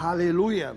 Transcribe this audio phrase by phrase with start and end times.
[0.00, 0.74] Aleluia.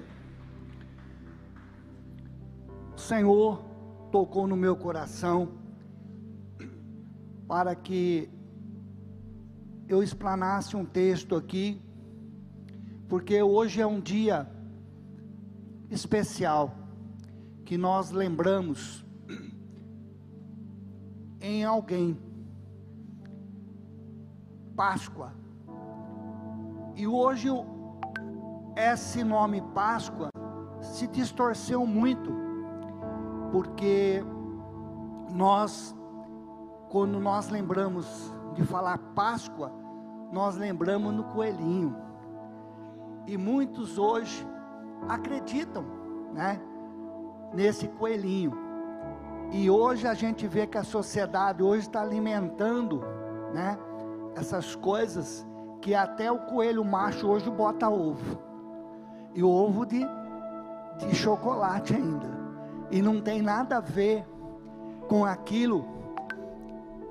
[2.95, 3.63] O Senhor
[4.11, 5.53] tocou no meu coração
[7.47, 8.29] para que
[9.87, 11.81] eu explanasse um texto aqui,
[13.07, 14.51] porque hoje é um dia
[15.89, 16.75] especial
[17.63, 19.05] que nós lembramos
[21.39, 22.19] em alguém.
[24.75, 25.33] Páscoa.
[26.97, 27.49] E hoje
[28.75, 30.29] esse nome Páscoa
[30.81, 32.31] se distorceu muito,
[33.51, 34.23] porque
[35.31, 35.95] nós,
[36.89, 39.71] quando nós lembramos de falar Páscoa,
[40.31, 41.95] nós lembramos no coelhinho.
[43.25, 44.45] E muitos hoje
[45.07, 45.85] acreditam,
[46.33, 46.59] né,
[47.53, 48.53] nesse coelhinho.
[49.51, 53.01] E hoje a gente vê que a sociedade hoje está alimentando,
[53.53, 53.77] né,
[54.35, 55.47] essas coisas
[55.81, 58.54] que até o coelho macho hoje bota ovo
[59.35, 60.07] e ovo de,
[60.97, 62.33] de chocolate ainda.
[62.89, 64.25] E não tem nada a ver
[65.07, 65.85] com aquilo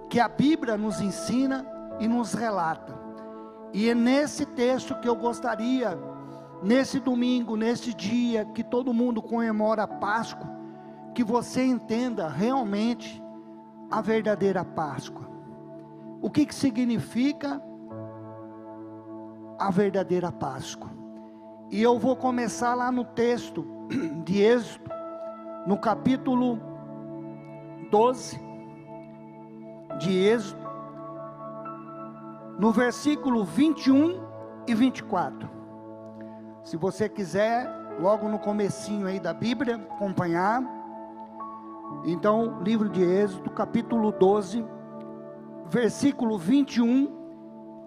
[0.09, 1.67] que a Bíblia nos ensina
[2.01, 2.99] e nos relata.
[3.73, 5.99] E é nesse texto que eu gostaria,
[6.63, 10.49] nesse domingo, nesse dia que todo mundo comemora a Páscoa,
[11.15, 13.23] que você entenda realmente
[13.91, 15.29] a verdadeira Páscoa.
[16.23, 17.61] O que, que significa
[19.59, 21.04] a verdadeira Páscoa?
[21.71, 23.65] E eu vou começar lá no texto
[24.25, 24.91] de Êxodo,
[25.67, 26.61] no capítulo
[27.91, 28.39] 12
[29.99, 30.63] de Êxodo,
[32.59, 34.23] no versículo 21
[34.67, 35.49] e 24.
[36.63, 37.69] Se você quiser,
[37.99, 40.63] logo no comecinho aí da Bíblia, acompanhar.
[42.05, 44.65] Então, livro de Êxodo, capítulo 12,
[45.67, 47.11] versículo 21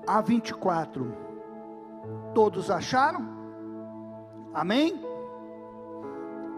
[0.07, 1.13] a 24.
[2.33, 3.36] Todos acharam?
[4.57, 4.99] Amém?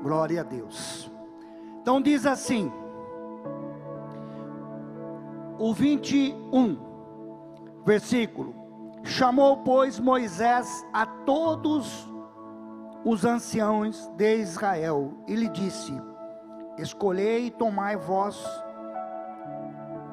[0.02, 1.12] Glória a Deus.
[1.82, 2.72] Então diz assim,
[5.58, 6.80] o 21,
[7.86, 8.56] versículo:
[9.04, 12.10] Chamou, pois, Moisés a todos
[13.04, 15.92] os anciãos de Israel e lhe disse:
[16.78, 18.42] Escolhei e tomai vós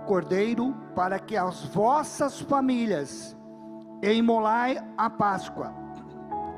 [0.06, 3.36] cordeiro para que as vossas famílias
[4.02, 5.72] imolai a Páscoa.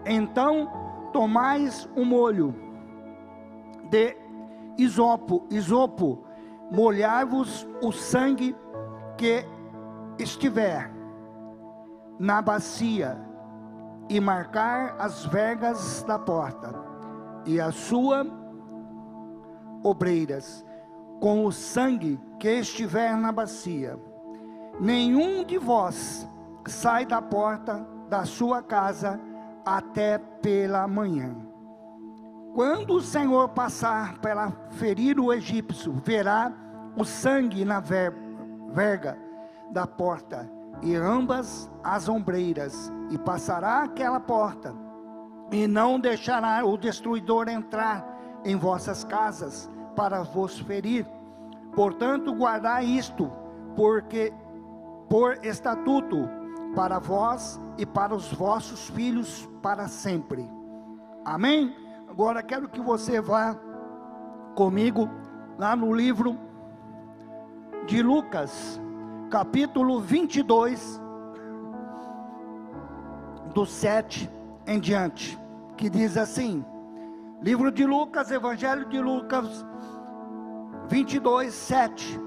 [0.07, 2.55] Então tomais um molho
[3.91, 4.17] de
[4.77, 6.25] isopo, isopo,
[6.71, 8.55] molhai-vos o sangue
[9.17, 9.45] que
[10.19, 10.91] estiver
[12.19, 13.19] na bacia
[14.09, 16.75] e marcar as vergas da porta
[17.45, 18.27] e as suas
[19.83, 20.65] obreiras
[21.21, 23.99] com o sangue que estiver na bacia.
[24.81, 26.29] Nenhum de vós
[26.67, 29.21] sai da porta da sua casa
[29.77, 31.37] até pela manhã.
[32.55, 36.53] Quando o Senhor passar para ferir o egípcio, verá
[36.97, 39.19] o sangue na verga
[39.71, 40.49] da porta
[40.83, 44.75] e ambas as ombreiras, e passará aquela porta,
[45.51, 48.07] e não deixará o destruidor entrar
[48.45, 51.07] em vossas casas para vos ferir.
[51.75, 53.31] Portanto, guardai isto,
[53.75, 54.33] porque
[55.09, 56.29] por estatuto
[56.75, 60.49] para vós e para os vossos filhos para sempre.
[61.25, 61.75] Amém?
[62.09, 63.57] Agora quero que você vá
[64.55, 65.09] comigo
[65.59, 66.37] lá no livro
[67.87, 68.81] de Lucas,
[69.31, 71.01] capítulo 22,
[73.55, 74.31] do 7
[74.67, 75.39] em diante,
[75.77, 76.65] que diz assim:
[77.41, 79.65] Livro de Lucas, Evangelho de Lucas
[80.89, 82.21] 22, 7.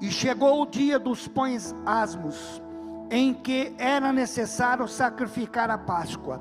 [0.00, 2.62] E chegou o dia dos pães asmos
[3.10, 6.40] em que era necessário sacrificar a Páscoa.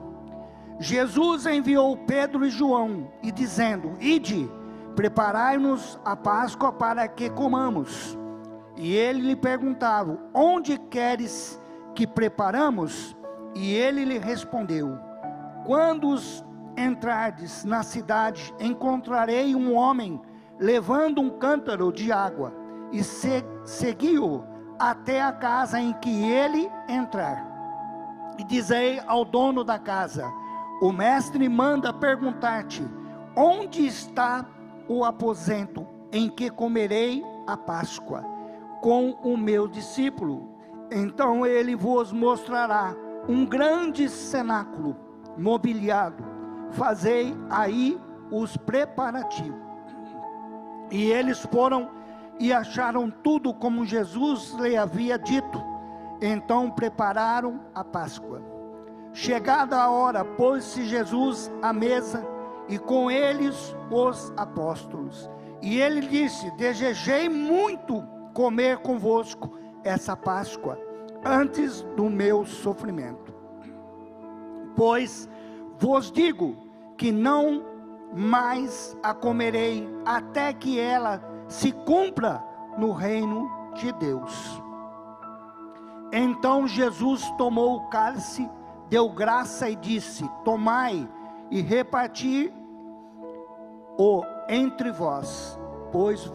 [0.79, 4.49] Jesus enviou Pedro e João e dizendo: Ide,
[4.95, 8.17] preparai-nos a Páscoa para que comamos.
[8.77, 11.59] E ele lhe perguntava: Onde queres
[11.95, 13.17] que preparamos?
[13.55, 14.97] E ele lhe respondeu:
[15.65, 16.15] Quando
[16.77, 20.21] entrardes na cidade, encontrarei um homem
[20.57, 22.53] levando um cântaro de água,
[22.91, 24.43] e se, segui-o
[24.79, 27.45] até a casa em que ele entrar.
[28.37, 30.31] E dizei ao dono da casa:
[30.81, 32.87] O mestre manda perguntar-te:
[33.35, 34.45] Onde está
[34.87, 38.23] o aposento em que comerei a Páscoa
[38.81, 40.57] com o meu discípulo?
[40.89, 42.95] Então ele vos mostrará
[43.27, 44.95] um grande cenáculo
[45.37, 46.23] mobiliado.
[46.71, 47.99] Fazei aí
[48.31, 49.59] os preparativos.
[50.91, 51.98] E eles foram
[52.39, 55.61] e acharam tudo como Jesus lhe havia dito.
[56.21, 58.41] Então prepararam a Páscoa.
[59.11, 62.25] Chegada a hora, pôs-se Jesus à mesa
[62.67, 65.29] e com eles os apóstolos.
[65.61, 68.03] E ele disse: Desejei muito
[68.33, 70.79] comer convosco essa Páscoa,
[71.25, 73.33] antes do meu sofrimento.
[74.75, 75.27] Pois
[75.77, 76.55] vos digo
[76.97, 77.65] que não
[78.13, 82.41] mais a comerei, até que ela se cumpra
[82.77, 84.61] no reino de Deus.
[86.13, 88.49] Então Jesus tomou o cálice,
[88.89, 91.09] deu graça e disse: Tomai
[91.51, 92.53] e reparti
[93.97, 95.59] o entre vós,
[95.91, 96.31] pois,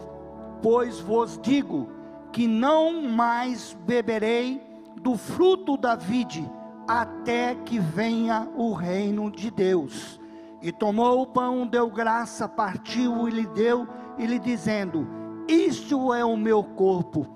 [0.61, 1.89] pois vos digo
[2.31, 4.61] que não mais beberei
[5.01, 6.49] do fruto da vide,
[6.87, 10.19] até que venha o reino de Deus.
[10.61, 15.07] E tomou o pão, deu graça, partiu e lhe deu, e lhe dizendo:
[15.47, 17.27] Isto é o meu corpo,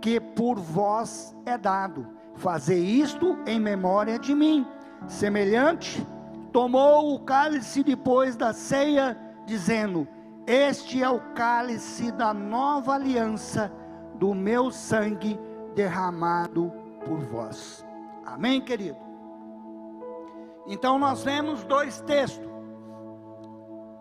[0.00, 2.06] que por vós é dado.
[2.34, 4.66] Fazei isto em memória de mim.
[5.06, 6.06] Semelhante,
[6.52, 9.16] tomou o cálice depois da ceia
[9.46, 10.06] dizendo:
[10.46, 13.72] Este é o cálice da nova aliança,
[14.14, 15.38] do meu sangue
[15.74, 16.72] derramado
[17.04, 17.84] por vós.
[18.26, 18.98] Amém, querido?
[20.66, 22.46] Então nós vemos dois textos.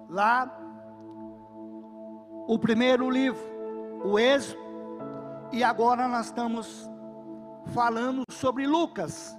[0.10, 0.46] Lá,
[2.48, 3.44] o primeiro livro,
[4.06, 4.62] o Êxodo,
[5.52, 6.90] e agora nós estamos
[7.74, 9.38] falando sobre Lucas,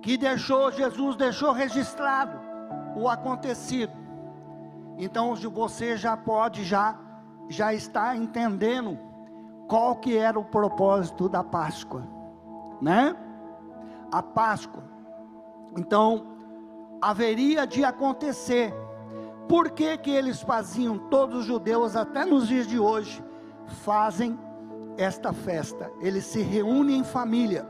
[0.00, 2.38] que deixou, Jesus deixou registrado
[2.94, 3.92] o acontecido.
[4.96, 6.98] Então você já pode já
[7.48, 8.98] já está entendendo
[9.68, 12.06] qual que era o propósito da Páscoa,
[12.80, 13.14] né?
[14.12, 14.84] A Páscoa.
[15.76, 16.26] Então
[17.02, 18.72] haveria de acontecer.
[19.48, 20.98] Por que que eles faziam?
[20.98, 23.22] Todos os judeus até nos dias de hoje
[23.66, 24.38] fazem
[24.96, 25.90] esta festa.
[26.00, 27.68] Eles se reúnem em família.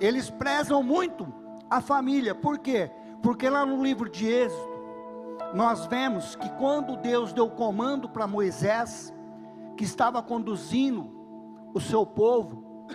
[0.00, 1.32] Eles prezam muito
[1.70, 2.34] a família.
[2.34, 2.90] Por quê?
[3.22, 4.74] Porque lá no livro de Êxodo
[5.54, 9.14] nós vemos que quando Deus deu comando para Moisés,
[9.76, 11.10] que estava conduzindo
[11.72, 12.86] o seu povo,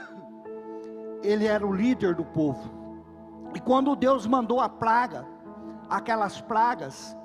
[1.23, 2.69] ele era o líder do povo.
[3.55, 5.25] E quando Deus mandou a praga,
[5.89, 7.17] aquelas pragas,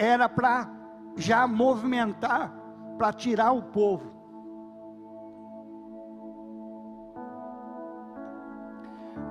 [0.00, 0.66] era para
[1.14, 2.50] já movimentar,
[2.96, 4.10] para tirar o povo.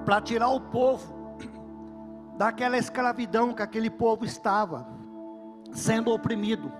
[0.06, 1.12] Para tirar o povo
[2.38, 4.88] daquela escravidão que aquele povo estava
[5.72, 6.72] sendo oprimido.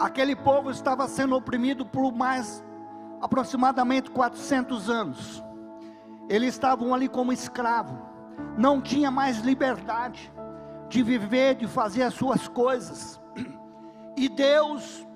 [0.00, 2.64] Aquele povo estava sendo oprimido por mais
[3.20, 5.44] aproximadamente 400 anos.
[6.28, 7.96] Eles estavam ali como escravos,
[8.58, 10.32] não tinha mais liberdade
[10.92, 13.18] de viver, de fazer as suas coisas.
[14.14, 15.06] E Deus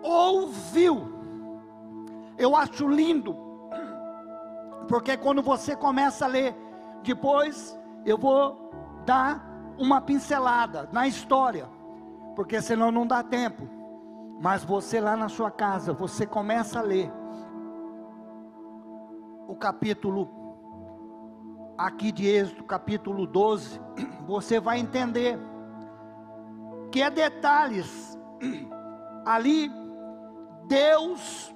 [0.00, 1.12] ouviu.
[2.38, 3.36] Eu acho lindo,
[4.86, 6.54] porque quando você começa a ler,
[7.02, 8.70] depois eu vou
[9.04, 9.44] dar
[9.76, 11.68] uma pincelada na história,
[12.36, 13.68] porque senão não dá tempo.
[14.40, 17.10] Mas você lá na sua casa, você começa a ler
[19.48, 20.26] o capítulo
[21.78, 23.80] aqui de Êxodo, capítulo 12,
[24.26, 25.38] você vai entender
[26.90, 28.18] que é detalhes
[29.24, 29.70] ali
[30.66, 31.54] Deus,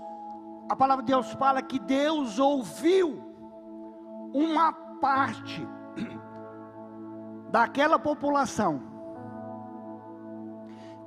[0.69, 3.19] a palavra de Deus fala que Deus ouviu
[4.33, 5.67] uma parte
[7.51, 8.83] daquela população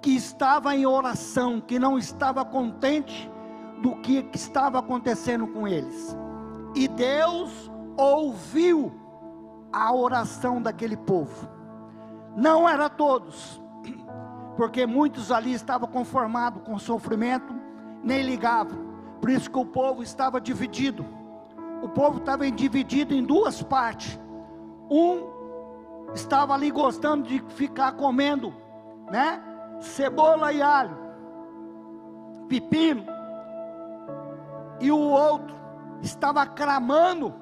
[0.02, 3.32] que estava em oração, que não estava contente
[3.82, 6.18] do que estava acontecendo com eles.
[6.76, 9.03] E Deus ouviu
[9.74, 11.50] a oração daquele povo.
[12.36, 13.62] Não era todos,
[14.56, 17.54] porque muitos ali estavam conformados com o sofrimento,
[18.04, 18.78] nem ligavam.
[19.20, 21.06] Por isso que o povo estava dividido.
[21.82, 24.20] O povo estava dividido em duas partes.
[24.90, 25.34] Um
[26.14, 28.54] estava ali gostando de ficar comendo,
[29.12, 29.42] né?
[29.82, 30.98] Cebola e alho,
[32.48, 33.04] pepino,
[34.80, 35.56] e o outro
[36.02, 37.34] estava clamando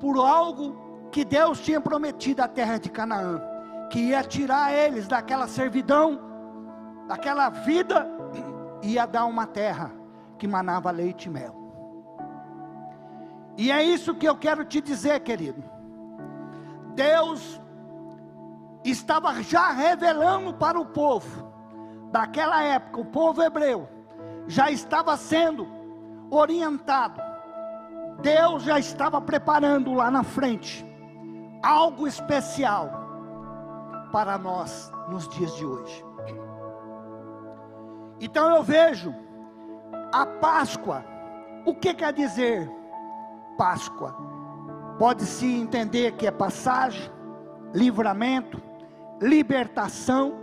[0.00, 0.83] por algo
[1.14, 3.40] que Deus tinha prometido à terra de Canaã,
[3.88, 6.20] que ia tirar eles daquela servidão,
[7.06, 8.04] daquela vida,
[8.82, 9.92] ia dar uma terra
[10.36, 11.54] que manava leite e mel.
[13.56, 15.62] E é isso que eu quero te dizer, querido.
[16.96, 17.60] Deus
[18.82, 21.48] estava já revelando para o povo,
[22.10, 23.88] daquela época, o povo hebreu,
[24.48, 25.68] já estava sendo
[26.28, 27.22] orientado,
[28.20, 30.84] Deus já estava preparando lá na frente,
[31.64, 32.90] algo especial
[34.12, 36.04] para nós nos dias de hoje.
[38.20, 39.14] Então eu vejo
[40.12, 41.04] a Páscoa,
[41.64, 42.70] o que quer dizer
[43.56, 44.14] Páscoa?
[44.98, 47.10] Pode-se entender que é passagem,
[47.72, 48.62] livramento,
[49.20, 50.34] libertação.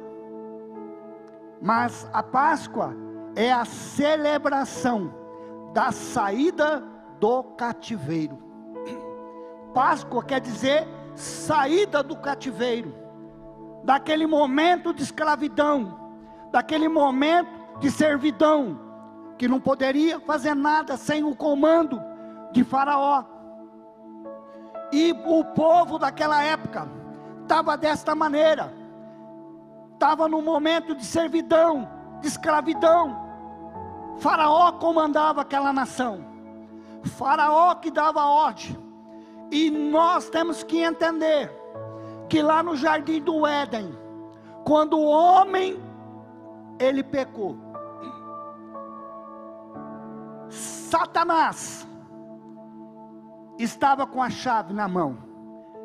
[1.61, 2.93] Mas a Páscoa
[3.35, 5.13] é a celebração
[5.73, 6.83] da saída
[7.19, 8.37] do cativeiro.
[9.73, 12.93] Páscoa quer dizer saída do cativeiro,
[13.83, 15.99] daquele momento de escravidão,
[16.51, 17.49] daquele momento
[17.79, 18.79] de servidão,
[19.37, 21.99] que não poderia fazer nada sem o comando
[22.51, 23.23] de Faraó.
[24.91, 26.87] E o povo daquela época
[27.41, 28.73] estava desta maneira,
[29.93, 31.89] estava no momento de servidão,
[32.21, 33.19] de escravidão.
[34.19, 36.23] Faraó comandava aquela nação,
[37.03, 38.77] Faraó que dava ordem,
[39.51, 41.51] e nós temos que entender
[42.29, 43.93] que lá no jardim do Éden,
[44.63, 45.77] quando o homem
[46.79, 47.57] ele pecou,
[50.49, 51.87] Satanás
[53.59, 55.17] estava com a chave na mão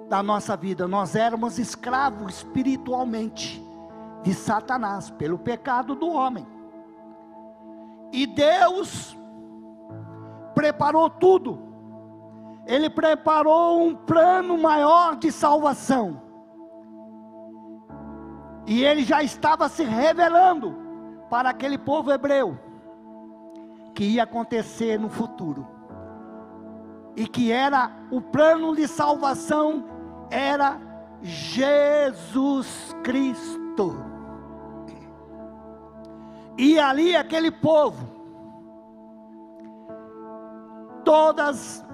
[0.08, 0.87] da nossa vida.
[0.87, 3.62] Nós éramos escravos espiritualmente
[4.23, 6.46] de Satanás pelo pecado do homem.
[8.12, 9.16] E Deus
[10.54, 11.75] preparou tudo.
[12.66, 16.20] Ele preparou um plano maior de salvação.
[18.66, 20.76] E ele já estava se revelando
[21.30, 22.58] para aquele povo hebreu
[23.94, 25.66] que ia acontecer no futuro
[27.16, 29.85] e que era o plano de salvação
[30.30, 30.78] era
[31.23, 33.96] Jesus Cristo.
[36.58, 38.06] E ali aquele povo,
[41.04, 41.85] todas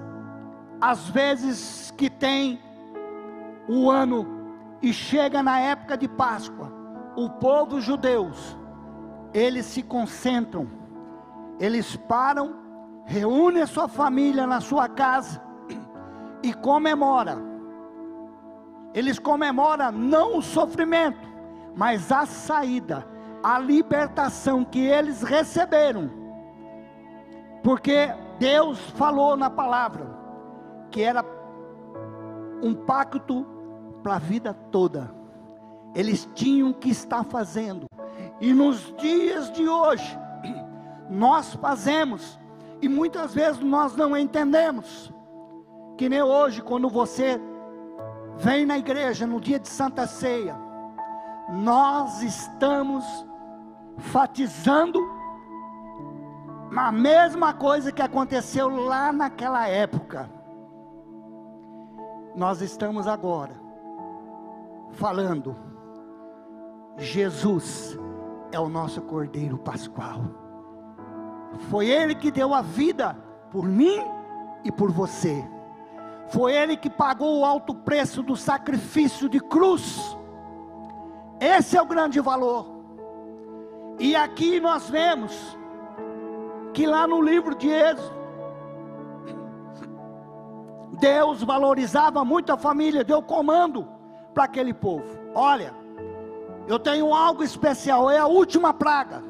[0.83, 2.61] as vezes que tem
[3.69, 4.27] o ano
[4.83, 6.73] e chega na época de Páscoa,
[7.15, 8.59] o povo judeus,
[9.33, 10.69] eles se concentram,
[11.61, 12.61] eles param
[13.05, 15.41] reúne a sua família na sua casa
[16.43, 17.39] e comemora.
[18.93, 21.29] Eles comemoram não o sofrimento,
[21.77, 23.07] mas a saída,
[23.41, 26.11] a libertação que eles receberam.
[27.63, 30.22] Porque Deus falou na palavra
[30.93, 31.25] que era
[32.63, 33.45] um pacto
[34.03, 35.13] para a vida toda.
[35.95, 37.87] Eles tinham que estar fazendo.
[38.41, 40.19] E nos dias de hoje,
[41.11, 42.39] nós fazemos
[42.81, 45.13] e muitas vezes nós não entendemos.
[45.97, 47.41] Que nem hoje, quando você
[48.37, 50.57] vem na igreja no dia de Santa Ceia,
[51.51, 53.05] nós estamos
[53.99, 54.99] fatizando
[56.75, 60.42] a mesma coisa que aconteceu lá naquela época.
[62.35, 63.53] Nós estamos agora
[64.93, 65.55] falando,
[66.97, 67.99] Jesus
[68.51, 70.23] é o nosso Cordeiro Pascual.
[71.71, 73.15] Foi Ele que deu a vida
[73.51, 74.03] por mim
[74.65, 75.45] e por você.
[76.29, 80.17] Foi Ele que pagou o alto preço do sacrifício de cruz.
[81.39, 82.67] Esse é o grande valor.
[83.99, 85.59] E aqui nós vemos
[86.73, 88.22] que lá no livro de Êxodo,
[90.93, 93.89] Deus valorizava muito a família, deu comando
[94.35, 95.05] para aquele povo.
[95.35, 95.75] Olha,
[96.67, 99.23] eu tenho algo especial, é a última praga.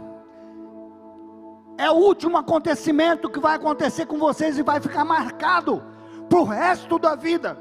[1.79, 5.83] É o último acontecimento que vai acontecer com vocês e vai ficar marcado
[6.29, 7.59] para o resto da vida.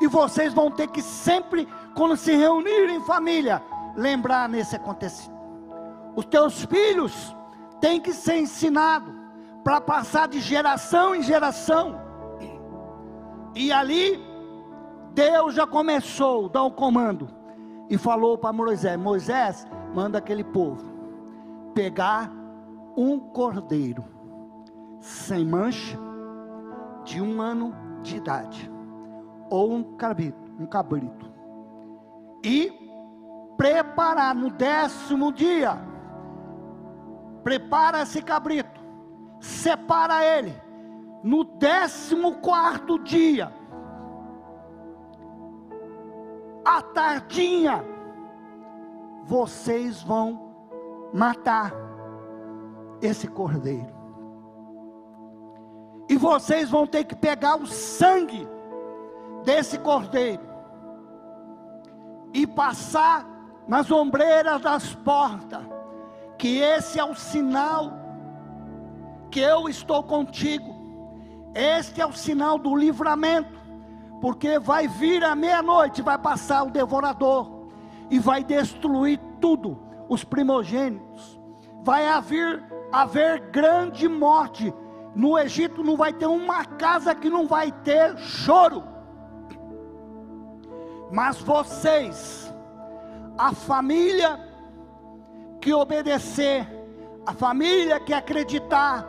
[0.00, 3.62] E vocês vão ter que sempre, quando se reunirem em família,
[3.96, 5.36] lembrar nesse acontecimento.
[6.14, 7.34] Os teus filhos
[7.80, 9.14] têm que ser ensinados
[9.64, 12.05] para passar de geração em geração.
[13.56, 14.22] E ali,
[15.14, 17.26] Deus já começou a dar o comando
[17.88, 20.84] e falou para Moisés: Moisés, manda aquele povo
[21.74, 22.30] pegar
[22.94, 24.04] um cordeiro
[25.00, 25.98] sem mancha,
[27.02, 28.70] de um ano de idade,
[29.48, 31.32] ou um cabrito, um cabrito,
[32.44, 32.70] e
[33.56, 35.78] preparar no décimo dia,
[37.42, 38.82] prepara esse cabrito,
[39.40, 40.65] separa ele,
[41.26, 43.52] no décimo quarto dia,
[46.64, 47.84] à tardinha,
[49.24, 50.54] vocês vão
[51.12, 51.72] matar
[53.02, 53.92] esse cordeiro.
[56.08, 58.46] E vocês vão ter que pegar o sangue
[59.42, 60.44] desse cordeiro
[62.32, 63.26] e passar
[63.66, 65.64] nas ombreiras das portas,
[66.38, 67.90] que esse é o sinal
[69.28, 70.75] que eu estou contigo.
[71.56, 73.58] Este é o sinal do livramento,
[74.20, 77.68] porque vai vir a meia-noite, vai passar o devorador
[78.10, 81.40] e vai destruir tudo, os primogênitos.
[81.82, 84.72] Vai haver haver grande morte.
[85.14, 88.84] No Egito não vai ter uma casa que não vai ter choro.
[91.10, 92.52] Mas vocês,
[93.38, 94.38] a família
[95.60, 96.66] que obedecer,
[97.24, 99.06] a família que acreditar,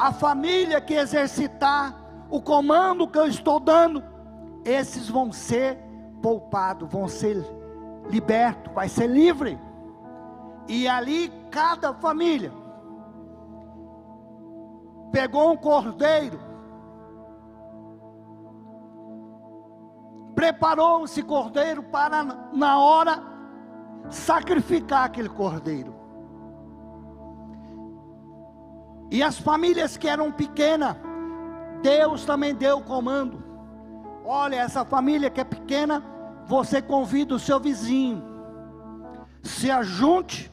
[0.00, 1.94] a família que exercitar
[2.30, 4.02] o comando que eu estou dando,
[4.64, 5.76] esses vão ser
[6.22, 7.36] poupados, vão ser
[8.08, 9.60] libertos, vai ser livre.
[10.66, 12.50] E ali cada família
[15.12, 16.40] pegou um cordeiro,
[20.34, 23.22] preparou esse cordeiro para na hora
[24.08, 25.99] sacrificar aquele cordeiro.
[29.10, 30.96] E as famílias que eram pequenas,
[31.82, 33.42] Deus também deu o comando.
[34.24, 36.02] Olha, essa família que é pequena,
[36.46, 38.22] você convida o seu vizinho,
[39.42, 40.50] se ajunte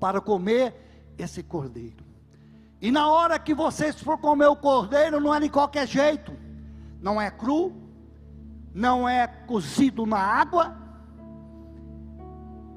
[0.00, 0.74] para comer
[1.16, 2.04] esse cordeiro.
[2.80, 6.32] E na hora que vocês for comer o cordeiro, não é de qualquer jeito,
[7.00, 7.72] não é cru,
[8.74, 10.76] não é cozido na água,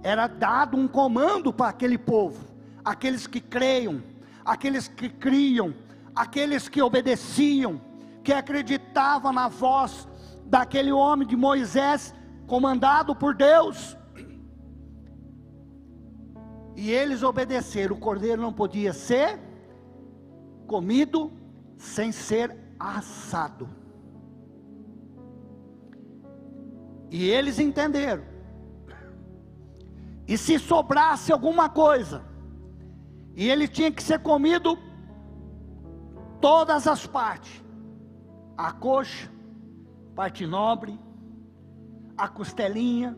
[0.03, 2.45] era dado um comando para aquele povo,
[2.85, 4.01] aqueles que creiam,
[4.47, 5.75] aqueles que criam,
[6.15, 7.81] aqueles que obedeciam,
[8.23, 10.07] que acreditavam na voz
[10.45, 12.15] daquele homem de Moisés,
[12.47, 13.97] comandado por Deus.
[16.77, 19.37] E eles obedeceram, o cordeiro não podia ser
[20.65, 21.31] comido
[21.75, 23.67] sem ser assado.
[27.11, 28.23] E eles entenderam.
[30.25, 32.23] E se sobrasse alguma coisa,
[33.37, 34.75] e ele tinha que ser comido
[36.41, 37.63] todas as partes:
[38.57, 39.31] a coxa,
[40.15, 40.99] parte nobre,
[42.17, 43.15] a costelinha,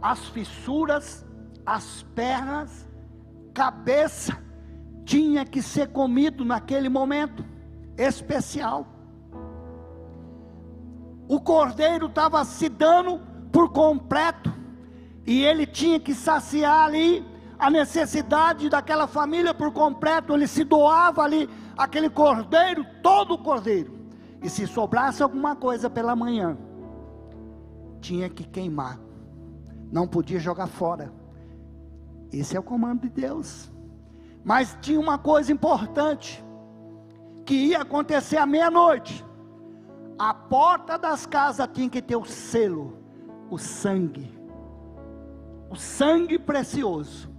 [0.00, 1.26] as fissuras,
[1.66, 2.88] as pernas,
[3.52, 4.40] cabeça,
[5.04, 7.44] tinha que ser comido naquele momento
[7.96, 8.86] especial.
[11.26, 14.54] O cordeiro estava se dando por completo,
[15.26, 21.22] e ele tinha que saciar ali a necessidade daquela família por completo, ele se doava
[21.22, 23.98] ali, aquele cordeiro, todo o cordeiro,
[24.42, 26.56] e se sobrasse alguma coisa pela manhã,
[28.00, 29.00] tinha que queimar,
[29.90, 31.12] não podia jogar fora.
[32.32, 33.70] Esse é o comando de Deus.
[34.44, 36.44] Mas tinha uma coisa importante
[37.44, 39.24] que ia acontecer à meia-noite.
[40.18, 42.98] A porta das casas tinha que ter o selo,
[43.50, 44.36] o sangue.
[45.70, 47.37] O sangue precioso.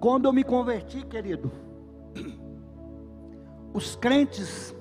[0.00, 1.50] Quando eu me converti, querido,
[3.72, 4.74] os crentes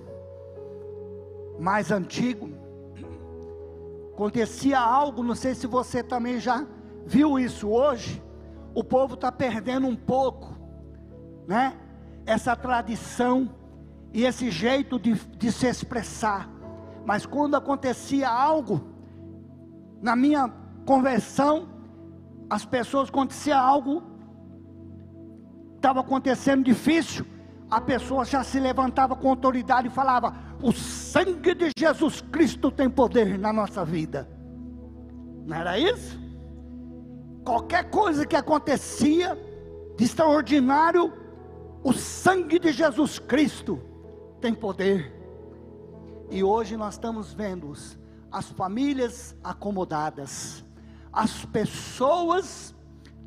[1.59, 2.51] mais antigos,
[4.13, 6.65] acontecia algo, não sei se você também já
[7.05, 8.21] viu isso hoje,
[8.73, 10.55] o povo está perdendo um pouco
[11.47, 11.77] né?
[12.25, 13.49] Essa tradição
[14.13, 16.49] e esse jeito de, de se expressar.
[17.05, 18.81] Mas quando acontecia algo,
[20.01, 20.51] na minha
[20.85, 21.67] conversão,
[22.49, 24.01] as pessoas acontecia algo,
[25.85, 27.23] estava acontecendo difícil,
[27.69, 32.89] a pessoa já se levantava com autoridade e falava: O sangue de Jesus Cristo tem
[32.89, 34.27] poder na nossa vida.
[35.45, 36.19] Não era isso?
[37.43, 39.37] Qualquer coisa que acontecia
[39.95, 41.13] de extraordinário,
[41.83, 43.79] o sangue de Jesus Cristo
[44.41, 45.13] tem poder.
[46.31, 47.71] E hoje nós estamos vendo
[48.31, 50.65] as famílias acomodadas,
[51.13, 52.73] as pessoas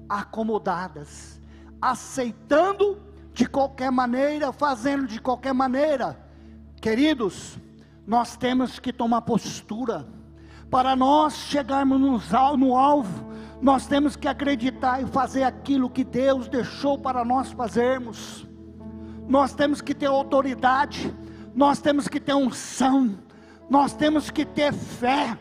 [0.08, 1.38] acomodadas,
[1.80, 3.00] aceitando
[3.32, 6.18] de qualquer maneira, fazendo de qualquer maneira.
[6.80, 7.58] Queridos,
[8.06, 10.06] nós temos que tomar postura
[10.70, 13.28] para nós chegarmos no alvo
[13.60, 18.46] nós temos que acreditar e fazer aquilo que Deus deixou para nós fazermos.
[19.26, 21.12] Nós temos que ter autoridade,
[21.54, 23.18] nós temos que ter unção,
[23.68, 25.36] nós temos que ter fé,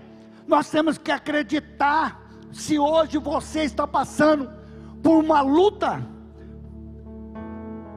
[0.48, 2.22] nós temos que acreditar.
[2.52, 4.50] Se hoje você está passando
[5.04, 6.04] por uma luta,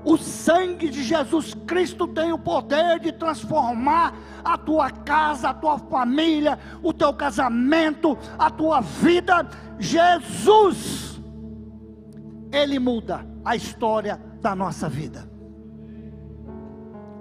[0.05, 5.79] o sangue de Jesus Cristo tem o poder de transformar a tua casa, a tua
[5.79, 9.47] família, o teu casamento, a tua vida.
[9.79, 11.21] Jesus,
[12.53, 15.29] Ele muda a história da nossa vida.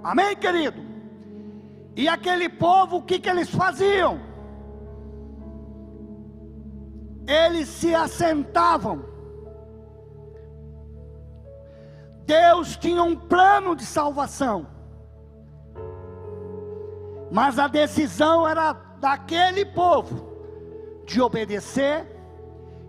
[0.02, 0.82] Amém, querido?
[1.94, 4.18] E aquele povo, o que, que eles faziam?
[7.26, 9.09] Eles se assentavam
[12.30, 14.64] Deus tinha um plano de salvação,
[17.28, 20.30] mas a decisão era daquele povo
[21.04, 22.06] de obedecer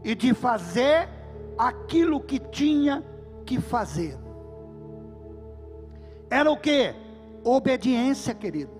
[0.03, 1.09] e de fazer
[1.57, 3.03] aquilo que tinha
[3.43, 4.15] que fazer.
[6.29, 6.93] Era o que?
[7.43, 8.71] Obediência, querido.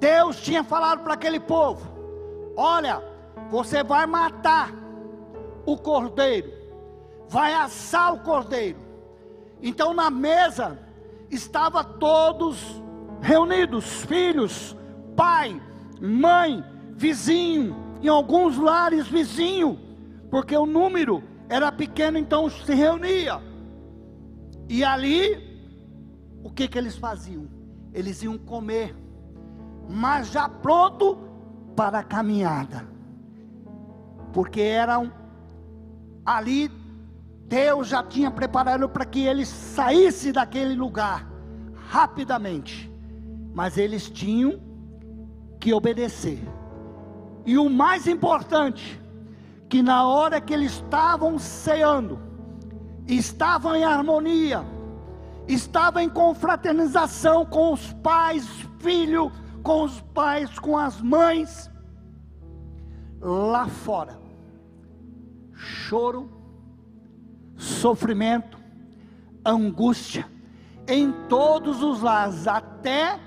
[0.00, 1.86] Deus tinha falado para aquele povo:
[2.56, 3.00] Olha,
[3.48, 4.74] você vai matar
[5.64, 6.61] o cordeiro,
[7.32, 8.78] vai assar o cordeiro.
[9.62, 10.78] Então na mesa
[11.30, 12.82] estava todos
[13.22, 14.76] reunidos, filhos,
[15.16, 15.58] pai,
[15.98, 16.62] mãe,
[16.94, 19.78] vizinho, em alguns lares vizinho,
[20.30, 23.40] porque o número era pequeno, então se reunia.
[24.68, 25.24] E ali,
[26.44, 27.48] o que que eles faziam?
[27.94, 28.94] Eles iam comer,
[29.88, 31.18] mas já pronto
[31.74, 32.86] para a caminhada,
[34.34, 35.10] porque eram
[36.26, 36.81] ali
[37.46, 41.30] Deus já tinha preparado para que eles saíssem daquele lugar
[41.88, 42.90] rapidamente,
[43.54, 44.60] mas eles tinham
[45.60, 46.40] que obedecer.
[47.44, 49.00] E o mais importante,
[49.68, 52.18] que na hora que eles estavam ceando,
[53.06, 54.64] estavam em harmonia,
[55.46, 58.46] estavam em confraternização com os pais,
[58.78, 59.30] filho,
[59.62, 61.70] com os pais, com as mães,
[63.20, 64.18] lá fora,
[65.52, 66.41] choro,
[67.62, 68.58] sofrimento,
[69.44, 70.26] angústia,
[70.86, 73.18] em todos os lares, até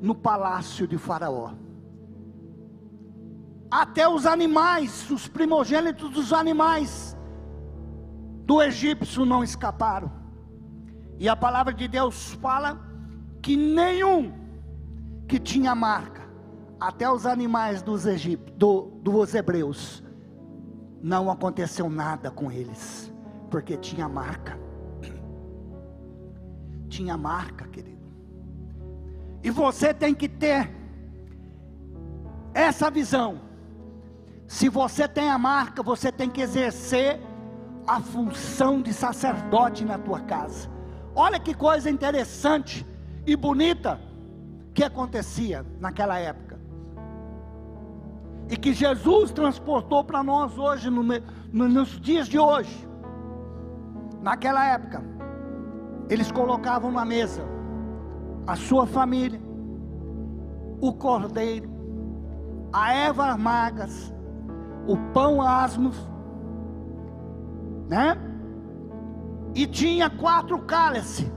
[0.00, 1.52] no palácio de Faraó.
[3.70, 7.16] Até os animais, os primogênitos dos animais
[8.44, 10.10] do egípcio não escaparam.
[11.18, 12.80] E a palavra de Deus fala
[13.40, 14.32] que nenhum
[15.28, 16.28] que tinha marca,
[16.80, 20.02] até os animais dos, egípcios, do, dos hebreus,
[21.00, 23.09] não aconteceu nada com eles,
[23.50, 24.58] porque tinha marca.
[26.88, 28.00] Tinha marca, querido.
[29.42, 30.70] E você tem que ter
[32.54, 33.40] essa visão.
[34.46, 37.20] Se você tem a marca, você tem que exercer
[37.86, 40.68] a função de sacerdote na tua casa.
[41.14, 42.86] Olha que coisa interessante
[43.26, 44.00] e bonita
[44.74, 46.58] que acontecia naquela época.
[48.48, 52.89] E que Jesus transportou para nós hoje, no, no, nos dias de hoje.
[54.22, 55.02] Naquela época,
[56.08, 57.42] eles colocavam na mesa
[58.46, 59.40] a sua família,
[60.80, 61.70] o cordeiro,
[62.72, 64.14] a ervas magas,
[64.86, 65.96] o pão asmos,
[67.88, 68.16] né?
[69.54, 71.30] E tinha quatro cálices.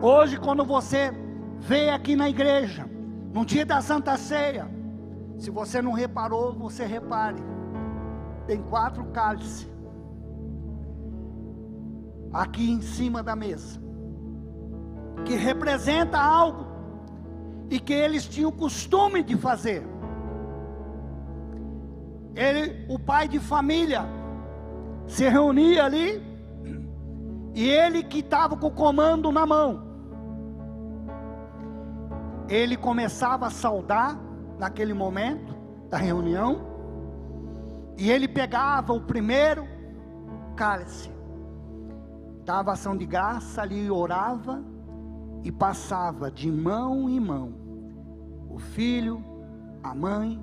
[0.00, 1.12] Hoje, quando você
[1.58, 2.88] veio aqui na igreja,
[3.32, 4.68] no dia da Santa Ceia,
[5.38, 7.42] se você não reparou, você repare.
[8.46, 9.71] Tem quatro cálices
[12.32, 13.80] aqui em cima da mesa,
[15.24, 16.66] que representa algo
[17.70, 19.86] e que eles tinham costume de fazer.
[22.34, 24.04] Ele, o pai de família,
[25.06, 26.22] se reunia ali
[27.54, 29.92] e ele que estava com o comando na mão
[32.48, 34.18] ele começava a saudar
[34.58, 35.54] naquele momento
[35.88, 36.70] da reunião,
[37.96, 39.66] e ele pegava o primeiro
[40.56, 41.10] cálice,
[42.44, 44.62] dava ação de graça ali, orava
[45.44, 47.52] e passava de mão em mão,
[48.48, 49.24] o filho,
[49.82, 50.40] a mãe,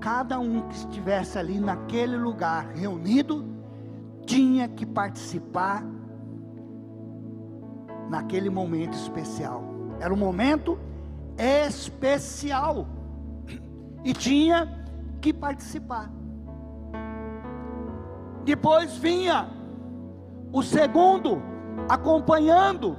[0.00, 3.44] cada um que estivesse ali naquele lugar reunido,
[4.26, 5.84] tinha que participar
[8.08, 9.62] naquele momento especial.
[10.00, 10.78] Era um momento
[11.36, 12.86] especial
[14.04, 14.86] e tinha
[15.20, 16.10] que participar.
[18.44, 19.59] Depois vinha
[20.52, 21.42] o segundo,
[21.88, 22.96] acompanhando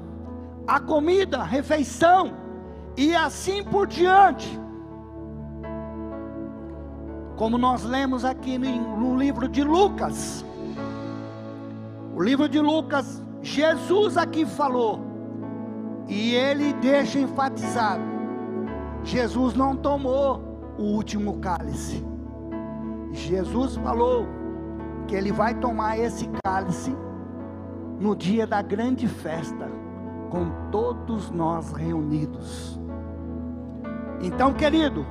[0.68, 2.34] a comida, a refeição,
[2.96, 4.60] e assim por diante.
[7.36, 10.46] Como nós lemos aqui no, livro de Lucas,
[12.16, 15.00] o livro de Lucas, Jesus aqui falou,
[16.08, 18.12] e ele deixa enfatizado
[19.04, 20.42] Jesus não tomou
[20.78, 22.06] o último cálice.
[23.12, 24.26] Jesus falou
[25.08, 26.96] que ele vai tomar esse cálice
[28.02, 29.70] no dia da grande festa,
[30.32, 32.80] com todos nós reunidos.
[34.20, 35.06] Então, querido,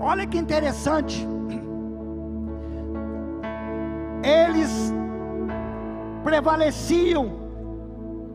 [0.00, 1.24] olha que interessante.
[4.24, 4.92] Eles
[6.24, 7.30] prevaleciam,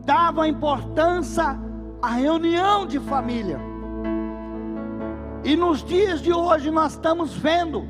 [0.06, 1.60] davam importância
[2.00, 3.60] à reunião de família.
[5.44, 7.86] E nos dias de hoje nós estamos vendo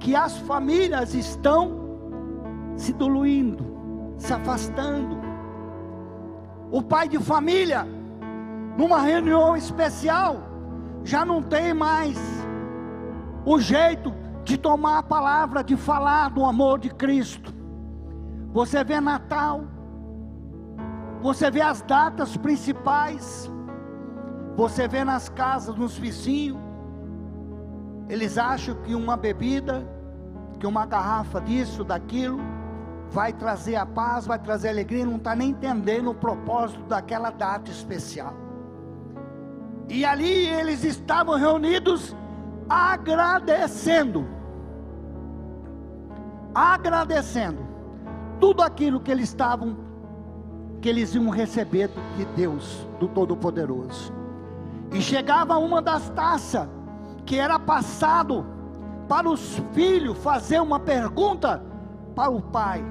[0.00, 1.78] que as famílias estão
[2.76, 3.67] se diluindo,
[4.18, 5.16] se afastando.
[6.70, 7.86] O pai de família,
[8.76, 10.42] numa reunião especial,
[11.02, 12.18] já não tem mais
[13.46, 14.12] o jeito
[14.44, 17.54] de tomar a palavra, de falar do amor de Cristo.
[18.52, 19.62] Você vê Natal,
[21.20, 23.50] você vê as datas principais,
[24.56, 26.58] Você vê nas casas, nos vizinhos,
[28.08, 29.86] eles acham que uma bebida,
[30.58, 32.40] que uma garrafa disso, daquilo,
[33.10, 37.70] vai trazer a paz, vai trazer alegria, não está nem entendendo o propósito daquela data
[37.70, 38.34] especial.
[39.88, 42.14] E ali eles estavam reunidos
[42.68, 44.28] agradecendo,
[46.54, 47.66] agradecendo
[48.38, 49.76] tudo aquilo que eles estavam,
[50.80, 54.12] que eles iam receber de Deus, do Todo-Poderoso.
[54.92, 56.68] E chegava uma das taças
[57.24, 58.46] que era passado
[59.08, 61.62] para os filhos fazer uma pergunta
[62.14, 62.84] para o pai: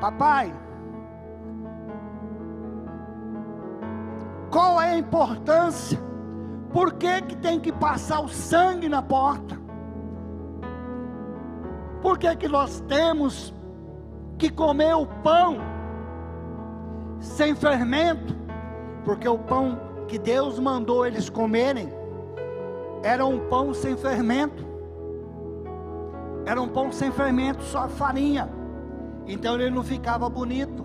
[0.00, 0.54] Papai,
[4.50, 5.98] qual é a importância?
[6.72, 9.58] Por que, que tem que passar o sangue na porta?
[12.00, 13.52] Por que, que nós temos
[14.38, 15.58] que comer o pão
[17.18, 18.36] sem fermento?
[19.04, 21.88] Porque o pão que Deus mandou eles comerem
[23.02, 24.66] era um pão sem fermento.
[26.46, 28.57] Era um pão sem fermento, só farinha.
[29.28, 30.84] Então ele não ficava bonito,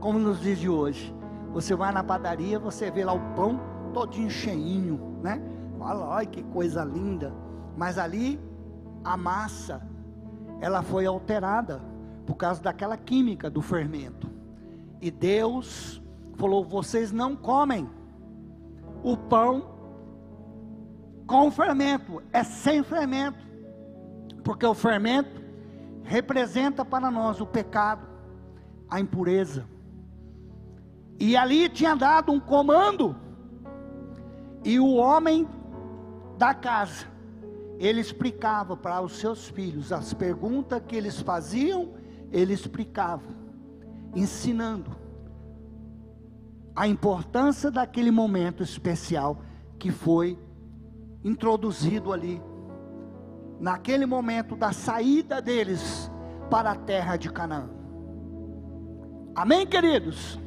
[0.00, 1.14] como nos dias de hoje.
[1.52, 3.60] Você vai na padaria, você vê lá o pão
[3.92, 5.40] todinho cheinho, né?
[5.78, 7.32] Fala, olha que coisa linda.
[7.76, 8.40] Mas ali
[9.04, 9.82] a massa,
[10.60, 11.80] ela foi alterada
[12.26, 14.30] por causa daquela química do fermento.
[15.00, 16.02] E Deus
[16.36, 17.88] falou: vocês não comem
[19.02, 19.76] o pão
[21.26, 23.38] com fermento, é sem fermento,
[24.42, 25.37] porque o fermento
[26.08, 28.08] representa para nós o pecado,
[28.88, 29.66] a impureza.
[31.20, 33.14] E ali tinha dado um comando,
[34.64, 35.46] e o homem
[36.38, 37.06] da casa,
[37.78, 41.92] ele explicava para os seus filhos as perguntas que eles faziam,
[42.32, 43.28] ele explicava,
[44.14, 44.96] ensinando
[46.74, 49.42] a importância daquele momento especial
[49.78, 50.38] que foi
[51.24, 52.40] introduzido ali,
[53.60, 56.10] naquele momento da saída deles
[56.50, 57.68] para a terra de Canaã.
[59.34, 60.38] Amém, queridos?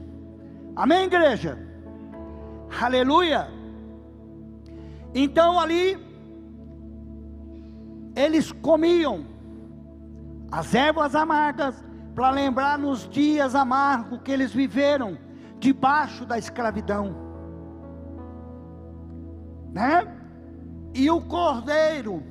[0.75, 1.57] Amém, igreja?
[2.81, 3.47] Aleluia!
[5.13, 5.97] Então ali,
[8.15, 9.25] eles comiam
[10.51, 15.17] as ervas amargas, para lembrar nos dias amargos que eles viveram
[15.59, 17.15] debaixo da escravidão,
[19.71, 20.05] né?
[20.93, 22.21] E o cordeiro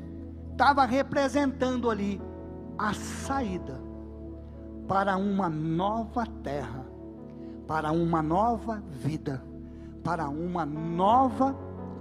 [0.60, 2.20] estava representando ali
[2.76, 3.80] a saída
[4.86, 6.84] para uma nova terra,
[7.66, 9.42] para uma nova vida,
[10.04, 11.54] para uma nova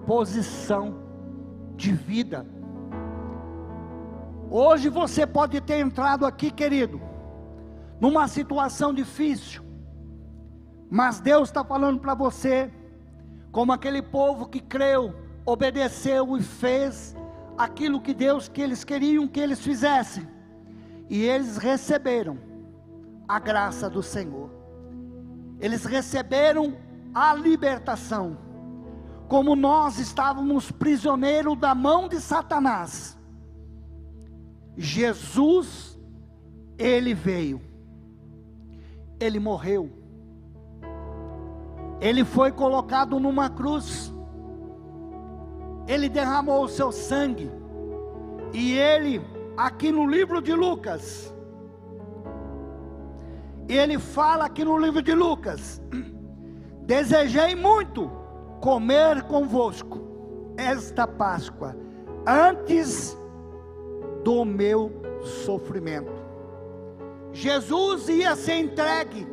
[0.05, 0.93] posição
[1.77, 2.45] de vida.
[4.51, 6.99] Hoje você pode ter entrado aqui, querido,
[7.97, 9.63] numa situação difícil,
[10.91, 12.69] mas Deus está falando para você,
[13.53, 17.15] como aquele povo que creu, obedeceu e fez
[17.59, 20.25] aquilo que Deus que eles queriam que eles fizessem.
[21.09, 22.39] E eles receberam
[23.27, 24.49] a graça do Senhor.
[25.59, 26.77] Eles receberam
[27.13, 28.37] a libertação.
[29.27, 33.17] Como nós estávamos prisioneiros da mão de Satanás.
[34.77, 35.99] Jesus
[36.77, 37.61] ele veio.
[39.19, 39.91] Ele morreu.
[41.99, 44.13] Ele foi colocado numa cruz
[45.89, 47.51] ele derramou o seu sangue,
[48.53, 49.19] e ele,
[49.57, 51.33] aqui no livro de Lucas,
[53.67, 55.81] ele fala aqui no livro de Lucas:
[56.85, 58.07] Desejei muito
[58.61, 59.99] comer convosco
[60.57, 61.75] esta Páscoa,
[62.27, 63.17] antes
[64.23, 64.91] do meu
[65.43, 66.19] sofrimento.
[67.33, 69.27] Jesus ia ser entregue,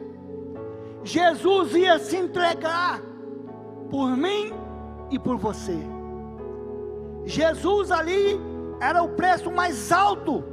[1.05, 3.03] Jesus ia se entregar
[3.91, 4.55] por mim
[5.11, 5.96] e por você.
[7.27, 8.41] Jesus ali
[8.81, 10.45] era o preço mais alto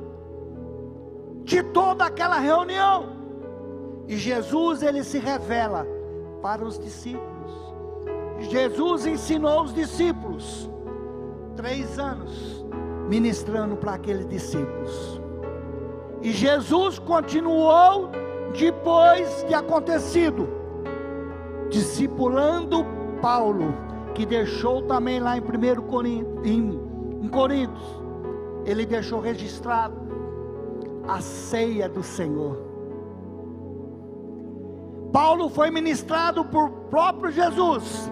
[1.44, 3.14] de toda aquela reunião.
[4.08, 5.86] E Jesus ele se revela
[6.42, 7.54] para os discípulos.
[8.40, 10.70] Jesus ensinou os discípulos
[11.56, 12.66] três anos
[13.08, 15.22] ministrando para aqueles discípulos.
[16.24, 18.10] E Jesus continuou
[18.58, 20.50] depois de acontecido,
[21.70, 22.84] discipulando
[23.22, 26.80] Paulo que deixou também lá em 1 Coríntios, em,
[27.22, 28.02] em Coríntios,
[28.66, 29.96] ele deixou registrado
[31.08, 32.58] a ceia do Senhor.
[35.12, 38.12] Paulo foi ministrado por próprio Jesus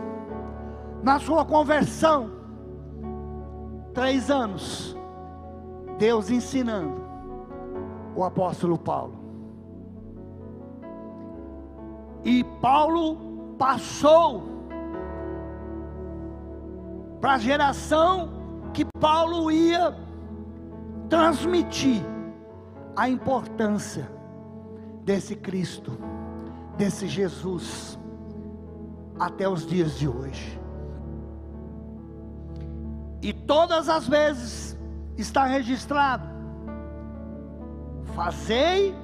[1.02, 2.32] na sua conversão.
[3.94, 4.96] Três anos,
[5.98, 7.02] Deus ensinando
[8.16, 9.20] o apóstolo Paulo.
[12.24, 14.51] E Paulo passou
[17.22, 18.30] para a geração
[18.74, 19.96] que Paulo ia
[21.08, 22.04] transmitir
[22.96, 24.12] a importância
[25.06, 25.98] desse Cristo,
[26.78, 28.00] desse Jesus,
[29.20, 30.60] até os dias de hoje.
[33.22, 34.76] E todas as vezes
[35.16, 36.28] está registrado:
[38.16, 38.96] fazei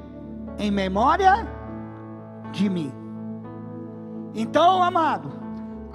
[0.57, 1.47] em memória
[2.51, 2.91] de mim.
[4.33, 5.36] Então, amado,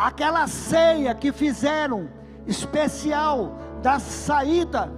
[0.03, 2.09] aquela ceia que fizeram
[2.45, 4.93] especial da saída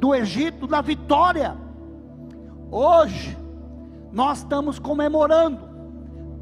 [0.00, 1.54] do Egito, da vitória,
[2.70, 3.36] hoje
[4.10, 5.58] nós estamos comemorando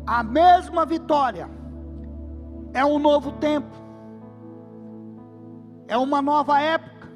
[0.06, 1.50] a mesma vitória.
[2.72, 3.76] É um novo tempo,
[5.88, 7.08] é uma nova época,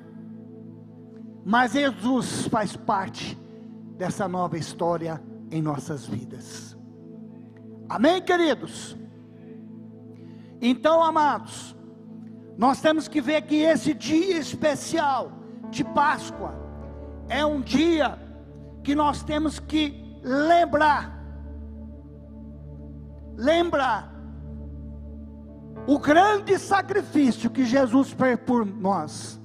[1.44, 3.38] mas Jesus faz parte
[3.96, 6.76] dessa nova história em nossas vidas.
[7.88, 8.96] Amém, queridos?
[10.60, 11.76] Então, amados,
[12.56, 15.32] nós temos que ver que esse dia especial
[15.70, 16.54] de Páscoa
[17.28, 18.18] é um dia
[18.82, 21.22] que nós temos que lembrar,
[23.36, 24.12] lembrar
[25.86, 29.40] o grande sacrifício que Jesus fez por nós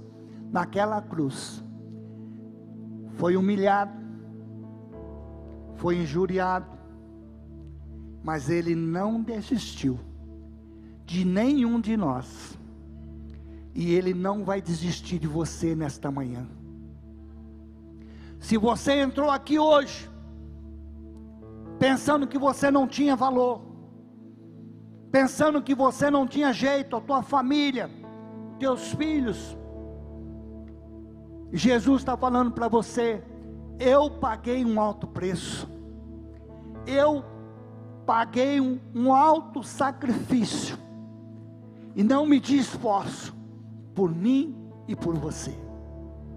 [0.51, 1.63] naquela cruz.
[3.11, 3.93] Foi humilhado,
[5.75, 6.65] foi injuriado,
[8.23, 9.99] mas ele não desistiu
[11.05, 12.57] de nenhum de nós.
[13.73, 16.47] E ele não vai desistir de você nesta manhã.
[18.39, 20.09] Se você entrou aqui hoje
[21.79, 23.61] pensando que você não tinha valor,
[25.11, 27.89] pensando que você não tinha jeito, a tua família,
[28.59, 29.57] teus filhos,
[31.51, 33.23] Jesus está falando para você:
[33.79, 35.69] eu paguei um alto preço,
[36.87, 37.23] eu
[38.05, 40.77] paguei um, um alto sacrifício,
[41.95, 43.35] e não me esforço
[43.93, 44.55] por mim
[44.87, 45.53] e por você.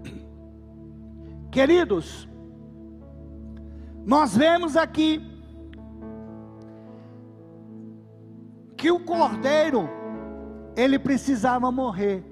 [1.51, 2.27] Queridos,
[4.05, 5.21] nós vemos aqui
[8.77, 9.89] que o cordeiro
[10.75, 12.23] ele precisava morrer.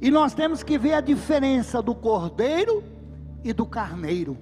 [0.00, 2.82] E nós temos que ver a diferença do cordeiro
[3.44, 4.36] e do carneiro.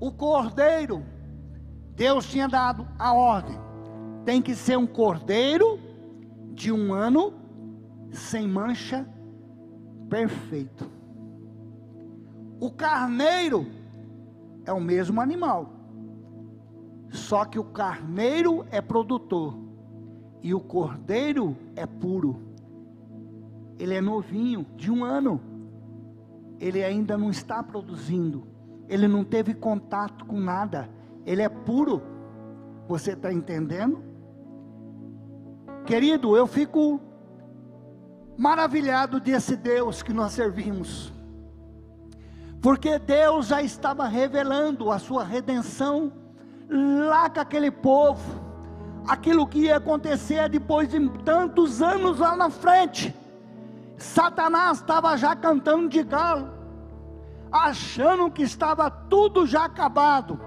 [0.00, 1.04] O cordeiro,
[1.94, 3.58] Deus tinha dado a ordem,
[4.24, 5.78] tem que ser um cordeiro
[6.56, 7.32] de um ano,
[8.10, 9.08] sem mancha,
[10.10, 10.90] perfeito.
[12.58, 13.66] O carneiro
[14.64, 15.70] é o mesmo animal,
[17.10, 19.56] só que o carneiro é produtor
[20.42, 22.40] e o cordeiro é puro.
[23.78, 25.40] Ele é novinho, de um ano
[26.58, 28.46] ele ainda não está produzindo,
[28.88, 30.88] ele não teve contato com nada,
[31.24, 32.02] ele é puro.
[32.88, 34.02] Você está entendendo?
[35.86, 37.00] Querido, eu fico
[38.36, 41.12] maravilhado desse Deus que nós servimos,
[42.60, 46.12] porque Deus já estava revelando a sua redenção
[46.68, 48.20] lá com aquele povo,
[49.06, 53.14] aquilo que ia acontecer depois de tantos anos lá na frente.
[53.96, 56.50] Satanás estava já cantando de galo,
[57.50, 60.40] achando que estava tudo já acabado,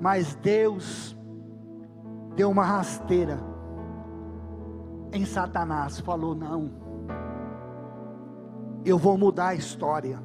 [0.00, 1.16] mas Deus
[2.36, 3.53] deu uma rasteira
[5.14, 6.70] em Satanás, falou: Não,
[8.84, 10.20] eu vou mudar a história,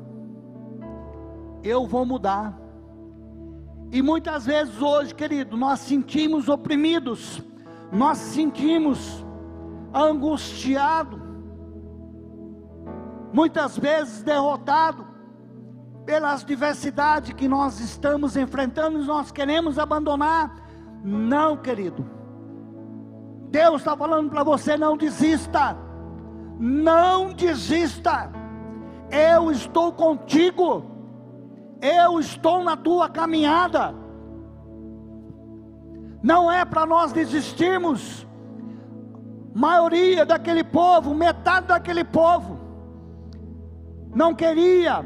[1.64, 2.60] eu vou mudar.
[3.92, 7.42] E muitas vezes hoje, querido, nós sentimos oprimidos,
[7.92, 9.26] nós sentimos
[9.94, 11.20] angustiados,
[13.32, 15.08] muitas vezes derrotado
[16.06, 20.68] pelas diversidades que nós estamos enfrentando, nós queremos abandonar.
[21.04, 22.19] Não, querido.
[23.50, 25.76] Deus está falando para você: não desista,
[26.60, 28.32] não desista.
[29.12, 30.86] Eu estou contigo,
[31.82, 33.94] eu estou na tua caminhada.
[36.22, 38.28] Não é para nós desistirmos.
[39.54, 42.60] Maioria daquele povo, metade daquele povo,
[44.14, 45.04] não queria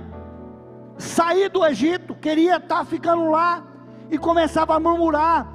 [0.97, 3.63] sair do Egito, queria estar tá ficando lá
[4.11, 5.52] e começava a murmurar.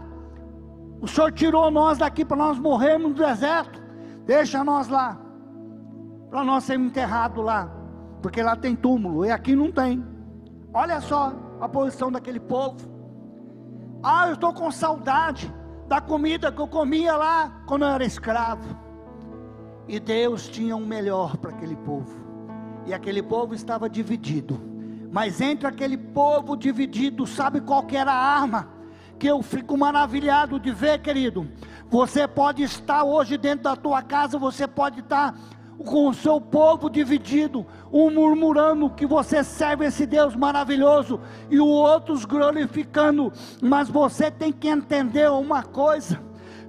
[1.00, 3.80] O Senhor tirou nós daqui para nós morrermos no deserto.
[4.24, 5.18] Deixa nós lá,
[6.28, 7.70] para nós sermos enterrados lá,
[8.20, 10.04] porque lá tem túmulo e aqui não tem.
[10.74, 12.76] Olha só a posição daquele povo.
[14.02, 15.52] Ah, eu estou com saudade
[15.86, 18.76] da comida que eu comia lá quando eu era escravo.
[19.88, 22.28] E Deus tinha um melhor para aquele povo
[22.88, 24.60] e aquele povo estava dividido.
[25.12, 28.68] Mas entre aquele povo dividido, sabe qual que era a arma?
[29.18, 31.48] Que eu fico maravilhado de ver, querido.
[31.90, 35.34] Você pode estar hoje dentro da tua casa, você pode estar
[35.84, 41.66] com o seu povo dividido, um murmurando que você serve esse Deus maravilhoso e o
[41.66, 46.27] outros glorificando, mas você tem que entender uma coisa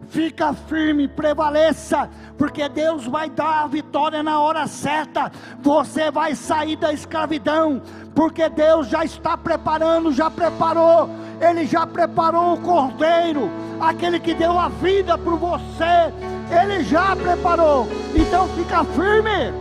[0.09, 5.31] fica firme, prevaleça, porque Deus vai dar a vitória na hora certa.
[5.61, 7.81] Você vai sair da escravidão,
[8.15, 13.49] porque Deus já está preparando, já preparou, Ele já preparou o cordeiro,
[13.79, 16.11] aquele que deu a vida por você,
[16.51, 17.87] Ele já preparou.
[18.15, 19.53] Então fica firme,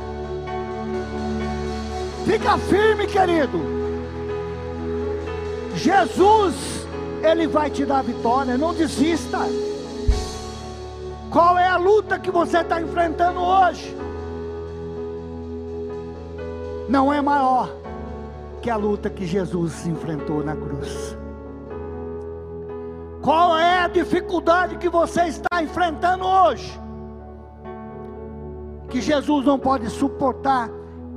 [2.24, 3.78] fica firme, querido.
[5.74, 6.86] Jesus,
[7.22, 9.38] Ele vai te dar a vitória, não desista.
[11.30, 13.94] Qual é a luta que você está enfrentando hoje?
[16.88, 17.70] Não é maior
[18.62, 21.16] que a luta que Jesus enfrentou na cruz.
[23.20, 26.80] Qual é a dificuldade que você está enfrentando hoje?
[28.88, 30.70] Que Jesus não pode suportar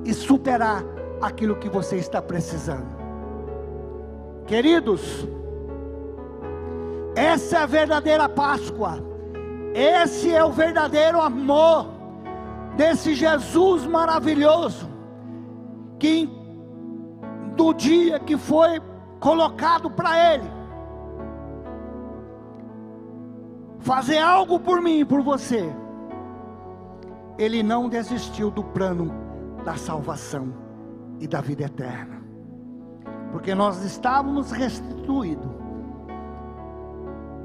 [0.03, 0.83] e superar
[1.21, 2.99] aquilo que você está precisando.
[4.45, 5.25] Queridos,
[7.15, 9.10] essa é a verdadeira Páscoa.
[9.73, 11.87] Esse é o verdadeiro amor
[12.75, 14.89] desse Jesus maravilhoso,
[15.97, 16.29] que
[17.55, 18.81] do dia que foi
[19.19, 20.51] colocado para Ele,
[23.79, 25.73] fazer algo por mim e por você,
[27.37, 29.13] Ele não desistiu do plano
[29.63, 30.53] da salvação
[31.19, 32.21] e da vida eterna,
[33.31, 35.49] porque nós estávamos restituídos.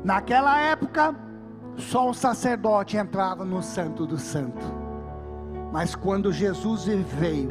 [0.03, 1.15] Naquela época,
[1.77, 4.65] só o sacerdote entrava no Santo do Santo.
[5.73, 7.51] Mas quando Jesus veio,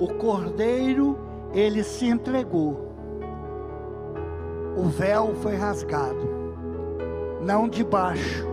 [0.00, 1.18] o Cordeiro,
[1.52, 2.92] ele se entregou.
[4.76, 6.28] O véu foi rasgado,
[7.40, 8.46] não de baixo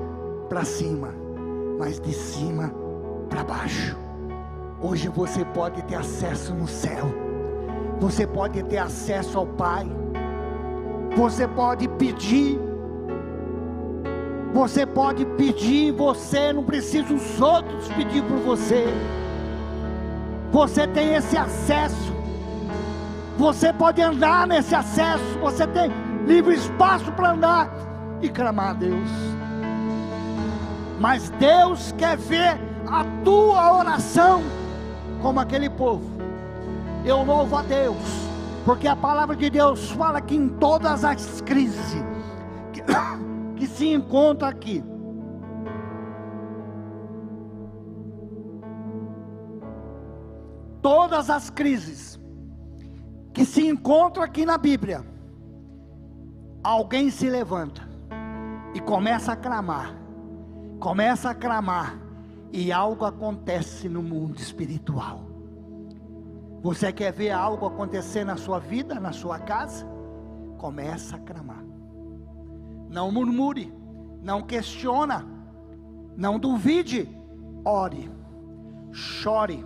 [0.48, 1.10] para cima,
[1.80, 2.72] mas de cima
[3.30, 3.98] para baixo.
[4.82, 7.06] Hoje você pode ter acesso no céu.
[8.00, 9.86] Você pode ter acesso ao Pai.
[11.16, 12.60] Você pode pedir
[14.54, 18.86] você pode pedir, você não precisa os outros pedir por você.
[20.52, 22.14] Você tem esse acesso.
[23.38, 25.38] Você pode andar nesse acesso.
[25.40, 25.92] Você tem
[26.26, 27.72] livre espaço para andar
[28.22, 29.10] e clamar a Deus.
[31.00, 34.42] Mas Deus quer ver a tua oração
[35.22, 36.04] como aquele povo.
[37.06, 37.98] Eu louvo a Deus,
[38.66, 42.04] porque a palavra de Deus fala que em todas as crises,
[43.60, 44.82] que se encontra aqui.
[50.82, 52.18] Todas as crises
[53.34, 55.06] que se encontram aqui na Bíblia,
[56.64, 57.82] alguém se levanta
[58.74, 59.94] e começa a clamar,
[60.80, 62.00] começa a clamar,
[62.52, 65.26] e algo acontece no mundo espiritual.
[66.62, 69.86] Você quer ver algo acontecer na sua vida, na sua casa?
[70.58, 71.59] Começa a clamar.
[72.90, 73.72] Não murmure,
[74.22, 75.26] não questiona,
[76.18, 77.08] não duvide,
[77.64, 78.12] ore,
[78.92, 79.66] chore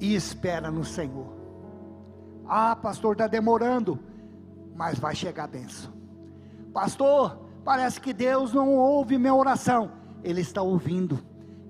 [0.00, 1.32] e espera no Senhor.
[2.46, 3.98] Ah, pastor, está demorando,
[4.74, 5.92] mas vai chegar a benção.
[6.72, 9.90] Pastor, parece que Deus não ouve minha oração.
[10.22, 11.20] Ele está ouvindo,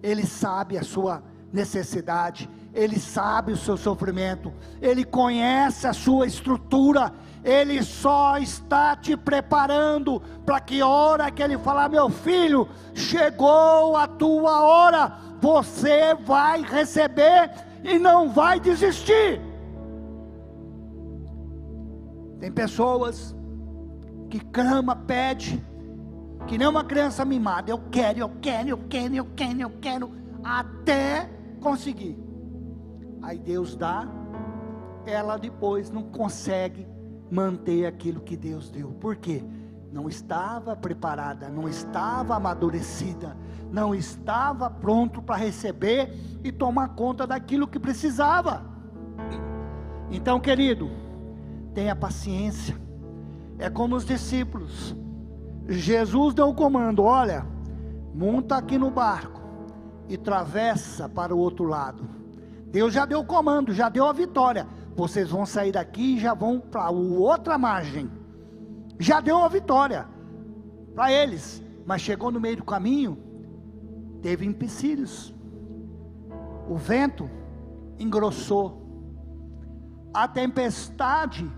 [0.03, 1.23] Ele sabe a sua
[1.55, 4.53] necessidade, Ele sabe o seu sofrimento,
[4.83, 7.13] Ele conhece a sua estrutura,
[7.45, 14.07] ele só está te preparando para que hora que Ele falar, meu filho, chegou a
[14.09, 17.51] tua hora, você vai receber
[17.85, 19.41] e não vai desistir.
[22.41, 23.37] Tem pessoas
[24.31, 25.63] que clama, pede,
[26.47, 30.13] que nem uma criança mimada, eu quero, eu quero, eu quero, eu quero, eu quero,
[30.43, 31.34] até
[31.65, 32.19] conseguir.
[33.23, 34.07] Aí Deus dá,
[35.07, 36.87] ela depois não consegue
[37.31, 38.91] manter aquilo que Deus deu.
[38.91, 39.43] Por quê?
[39.91, 43.35] Não estava preparada, não estava amadurecida,
[43.71, 46.13] não estava pronto para receber
[46.45, 48.63] e tomar conta daquilo que precisava.
[50.11, 50.91] Então, querido,
[51.73, 52.77] tenha paciência.
[53.59, 54.95] É como os discípulos.
[55.67, 57.47] Jesus deu o comando: olha,
[58.13, 59.44] monta aqui no barco
[60.09, 62.09] e travessa para o outro lado.
[62.67, 66.35] Deus já deu o comando, já deu a vitória vocês vão sair daqui e já
[66.35, 68.11] vão para outra margem.
[68.99, 70.07] Já deu uma vitória
[70.95, 73.19] para eles, mas chegou no meio do caminho,
[74.23, 75.35] teve empecilhos.
[76.69, 77.29] O vento
[77.99, 78.83] engrossou.
[80.13, 81.51] A tempestade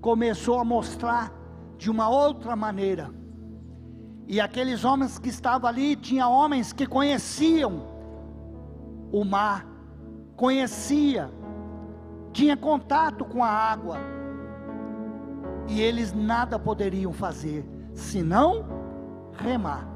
[0.00, 1.32] começou a mostrar
[1.78, 3.10] de uma outra maneira.
[4.26, 7.82] E aqueles homens que estavam ali, tinha homens que conheciam
[9.12, 9.66] o mar,
[10.34, 11.30] conhecia,
[12.32, 13.98] tinha contato com a água,
[15.68, 17.64] e eles nada poderiam fazer
[17.94, 18.66] senão
[19.32, 19.88] remar.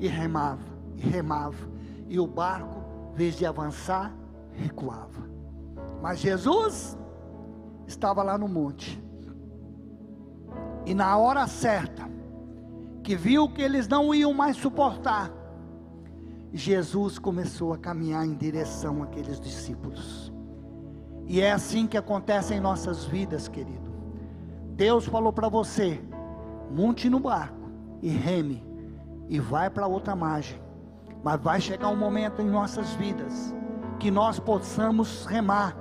[0.00, 0.64] E remava,
[0.96, 1.68] e remava,
[2.08, 2.82] e o barco,
[3.12, 4.12] em vez de avançar,
[4.52, 5.22] recuava.
[6.02, 6.98] Mas Jesus
[7.86, 9.02] estava lá no monte.
[10.84, 12.03] E na hora certa,
[13.04, 15.30] que viu que eles não iam mais suportar,
[16.52, 20.32] Jesus começou a caminhar em direção àqueles discípulos.
[21.26, 23.92] E é assim que acontece em nossas vidas, querido.
[24.70, 26.00] Deus falou para você:
[26.70, 27.70] monte no barco
[28.02, 28.64] e reme,
[29.28, 30.60] e vai para outra margem.
[31.22, 33.54] Mas vai chegar um momento em nossas vidas
[33.98, 35.76] que nós possamos remar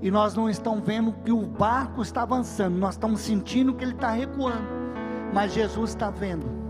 [0.00, 3.92] e nós não estamos vendo que o barco está avançando, nós estamos sentindo que ele
[3.92, 4.66] está recuando,
[5.32, 6.67] mas Jesus está vendo,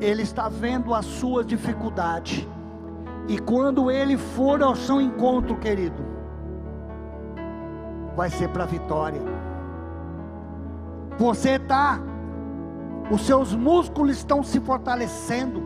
[0.00, 2.48] ele está vendo a sua dificuldade,
[3.28, 6.04] e quando ele for ao seu encontro, querido,
[8.14, 9.20] vai ser para a vitória.
[11.18, 11.98] Você está,
[13.10, 15.62] os seus músculos estão se fortalecendo,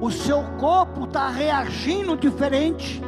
[0.00, 3.02] o seu corpo está reagindo diferente.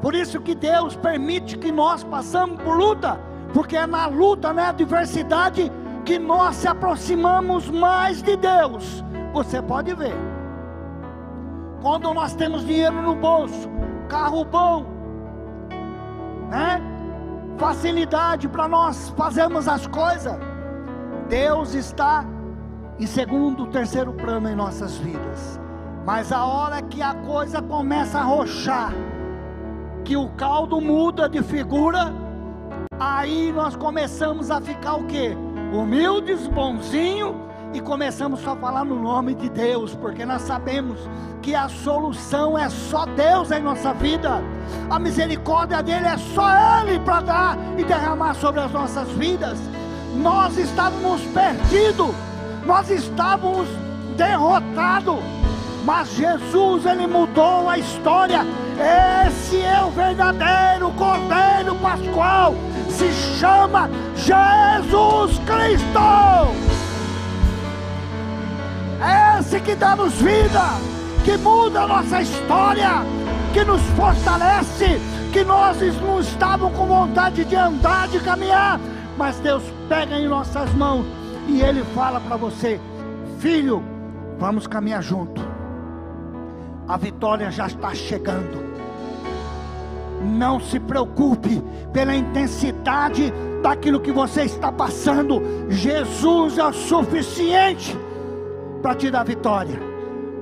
[0.00, 3.20] Por isso que Deus permite que nós passamos por luta,
[3.52, 5.70] porque é na luta, na adversidade,
[6.08, 9.04] que nós se aproximamos mais de Deus.
[9.34, 10.14] Você pode ver.
[11.82, 13.68] Quando nós temos dinheiro no bolso,
[14.08, 14.86] carro bom,
[16.48, 16.80] né?
[17.58, 20.34] Facilidade para nós fazermos as coisas.
[21.28, 22.24] Deus está
[22.98, 25.60] em segundo, terceiro plano em nossas vidas.
[26.06, 28.94] Mas a hora que a coisa começa a rochar,
[30.06, 32.14] que o caldo muda de figura,
[32.98, 35.36] aí nós começamos a ficar o quê?
[35.72, 40.98] Humildes, bonzinho e começamos só a falar no nome de Deus, porque nós sabemos
[41.42, 44.42] que a solução é só Deus em nossa vida.
[44.88, 46.48] A misericórdia dele é só
[46.80, 49.58] ele para dar e derramar sobre as nossas vidas.
[50.16, 52.14] Nós estávamos perdidos,
[52.66, 53.68] nós estávamos
[54.16, 55.38] derrotados
[55.88, 58.40] mas Jesus ele mudou a história.
[58.78, 62.54] Esse é o verdadeiro Cordeiro Pascual.
[62.88, 65.98] Se chama Jesus Cristo.
[69.38, 70.62] Esse que dá-nos vida,
[71.24, 73.02] que muda a nossa história,
[73.52, 75.00] que nos fortalece,
[75.32, 78.80] que nós não estávamos com vontade de andar, de caminhar,
[79.16, 81.06] mas Deus pega em nossas mãos
[81.46, 82.80] e Ele fala para você,
[83.38, 83.82] filho,
[84.38, 85.48] vamos caminhar junto
[86.88, 88.67] a vitória já está chegando.
[90.22, 91.62] Não se preocupe
[91.92, 95.42] pela intensidade daquilo que você está passando.
[95.68, 97.96] Jesus é o suficiente
[98.82, 99.78] para te dar vitória.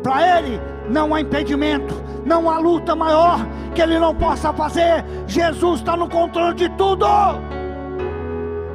[0.02, 5.04] Para Ele não há impedimento, não há luta maior que Ele não possa fazer.
[5.26, 7.06] Jesus está no controle de tudo.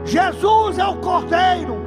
[0.03, 1.80] Jesus é o Cordeiro.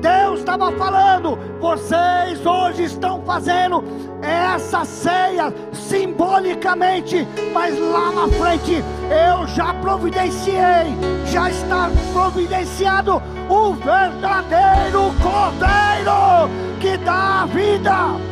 [0.00, 3.82] Deus estava falando, vocês hoje estão fazendo
[4.22, 10.96] essa ceia simbolicamente, mas lá na frente eu já providenciei,
[11.26, 18.28] já está providenciado o verdadeiro Cordeiro que dá a vida.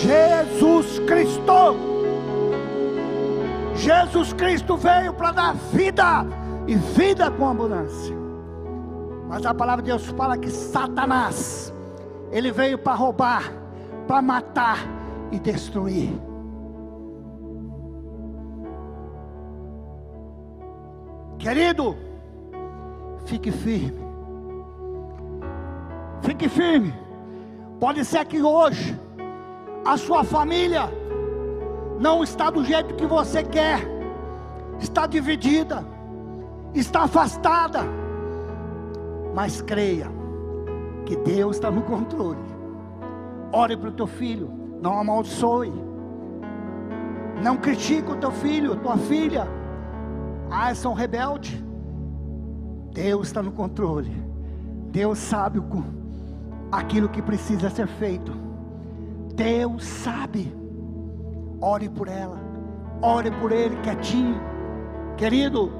[0.00, 1.76] Jesus Cristo.
[3.74, 6.26] Jesus Cristo veio para dar vida
[6.66, 8.17] e vida com abundância.
[9.28, 11.72] Mas a palavra de Deus fala que Satanás,
[12.32, 13.52] ele veio para roubar,
[14.06, 14.78] para matar
[15.30, 16.10] e destruir.
[21.38, 21.94] Querido,
[23.26, 24.08] fique firme.
[26.22, 26.94] Fique firme.
[27.78, 28.98] Pode ser que hoje
[29.84, 30.90] a sua família
[32.00, 33.80] não está do jeito que você quer,
[34.80, 35.84] está dividida,
[36.74, 38.07] está afastada
[39.34, 40.06] mas creia
[41.04, 42.38] que Deus está no controle.
[43.52, 44.50] Ore para o teu filho,
[44.82, 45.72] não amaldiçoe.
[47.42, 49.46] Não critique o teu filho, tua filha.
[50.50, 51.62] Ah, são rebeldes.
[52.92, 54.10] Deus está no controle.
[54.90, 55.64] Deus sabe o,
[56.72, 58.32] aquilo que precisa ser feito.
[59.34, 60.52] Deus sabe.
[61.60, 62.38] Ore por ela.
[63.00, 64.40] Ore por ele quietinho.
[65.16, 65.70] Querido,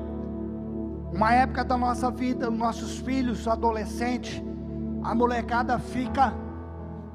[1.12, 4.42] uma época da nossa vida, nossos filhos, adolescentes,
[5.02, 6.34] a molecada fica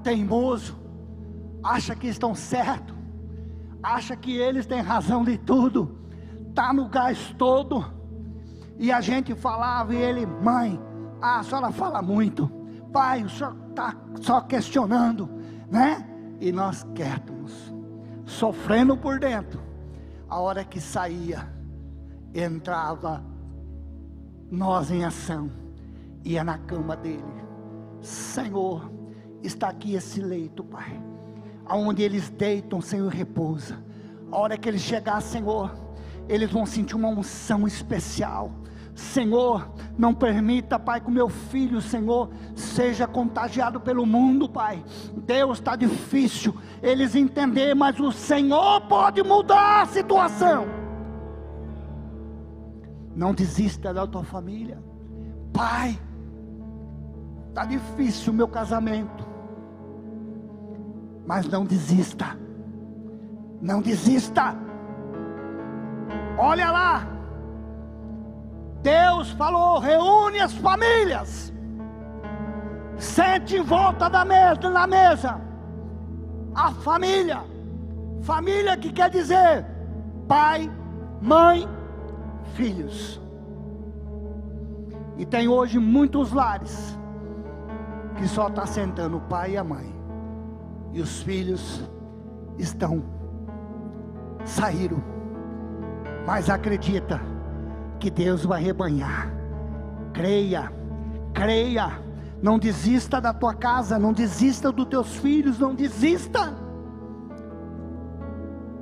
[0.02, 0.76] teimoso,
[1.64, 2.94] acha que estão certo,
[3.82, 5.98] acha que eles têm razão de tudo,
[6.54, 7.86] tá no gás todo.
[8.78, 10.80] E a gente falava e ele, mãe,
[11.22, 12.48] ah, a senhora fala muito,
[12.92, 15.30] pai, o senhor está só questionando,
[15.70, 16.06] né?
[16.40, 17.74] E nós quietos,
[18.26, 19.62] sofrendo por dentro.
[20.28, 21.48] A hora que saía,
[22.34, 23.24] entrava
[24.54, 25.50] nós em ação,
[26.24, 27.24] ia na cama dele.
[28.02, 28.92] Senhor,
[29.42, 31.02] está aqui esse leito, Pai,
[31.66, 33.84] aonde eles deitam, Senhor, repousa.
[34.32, 35.74] A hora que eles chegar, Senhor,
[36.30, 38.52] eles vão sentir uma unção especial.
[38.94, 44.86] Senhor, não permita, Pai, que o meu filho, Senhor, seja contagiado pelo mundo, Pai.
[45.26, 50.83] Deus está difícil eles entender, mas o Senhor pode mudar a situação.
[53.16, 54.82] Não desista da tua família,
[55.54, 56.00] Pai.
[57.50, 59.24] Está difícil o meu casamento,
[61.26, 62.36] mas não desista,
[63.62, 64.56] não desista.
[66.36, 67.08] Olha lá,
[68.82, 71.54] Deus falou: reúne as famílias,
[72.98, 75.40] sente em volta da mesa, na mesa,
[76.56, 77.44] a família,
[78.24, 79.74] família que quer dizer
[80.28, 80.72] pai,
[81.22, 81.68] mãe,
[82.56, 83.22] filhos.
[85.18, 86.98] E tem hoje muitos lares
[88.16, 89.94] que só está sentando o pai e a mãe,
[90.92, 91.90] e os filhos
[92.58, 93.04] estão
[94.46, 95.02] saíram,
[96.26, 97.22] mas acredita
[98.00, 99.32] que Deus vai rebanhar.
[100.14, 100.72] Creia,
[101.34, 102.02] creia.
[102.42, 106.54] Não desista da tua casa, não desista dos teus filhos, não desista.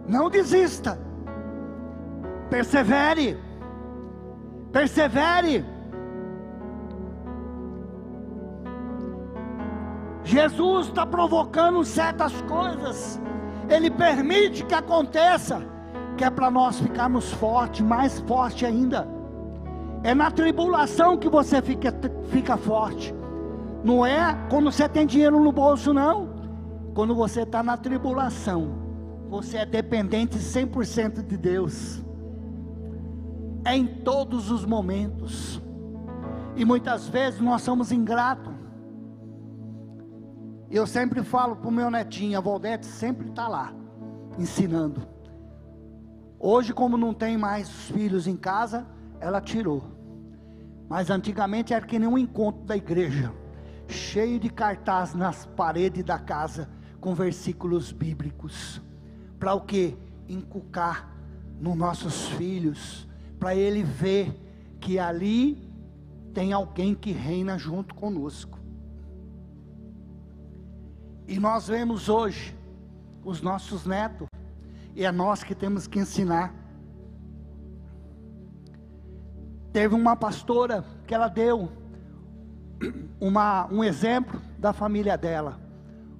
[0.07, 0.99] Não desista.
[2.49, 3.39] Persevere.
[4.72, 5.65] Persevere.
[10.24, 13.19] Jesus está provocando certas coisas.
[13.69, 15.61] Ele permite que aconteça
[16.17, 19.07] que é para nós ficarmos fortes, mais forte ainda.
[20.03, 21.93] É na tribulação que você fica,
[22.30, 23.13] fica forte.
[23.84, 26.30] Não é quando você tem dinheiro no bolso, não.
[26.93, 28.72] Quando você está na tribulação,
[29.30, 32.03] você é dependente 100% de Deus.
[33.64, 35.62] É em todos os momentos.
[36.55, 38.53] E muitas vezes nós somos ingratos.
[40.70, 43.74] Eu sempre falo para o meu netinho, a Valdete sempre está lá,
[44.39, 45.05] ensinando.
[46.39, 48.88] Hoje, como não tem mais filhos em casa,
[49.20, 49.84] ela tirou.
[50.89, 53.32] Mas antigamente era que nem um encontro da igreja,
[53.88, 56.70] cheio de cartaz nas paredes da casa
[57.01, 58.82] com versículos bíblicos.
[59.39, 59.97] Para o que?
[60.30, 61.14] Inculcar
[61.59, 63.07] nos nossos filhos,
[63.41, 64.39] para ele ver
[64.79, 65.67] que ali
[66.31, 68.59] tem alguém que reina junto conosco.
[71.27, 72.55] E nós vemos hoje
[73.25, 74.27] os nossos netos
[74.95, 76.53] e é nós que temos que ensinar.
[79.73, 81.67] Teve uma pastora que ela deu
[83.19, 85.59] uma, um exemplo da família dela.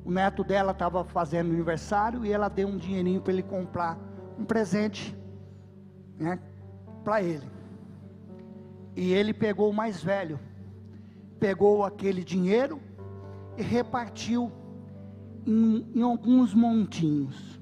[0.04, 3.96] O neto dela estava fazendo aniversário e ela deu um dinheirinho para ele comprar
[4.40, 5.16] um presente
[6.18, 6.40] né,
[7.04, 7.48] para ele.
[8.96, 10.40] E ele pegou o mais velho,
[11.40, 12.80] pegou aquele dinheiro
[13.58, 14.52] e repartiu
[15.46, 17.60] em, em alguns montinhos.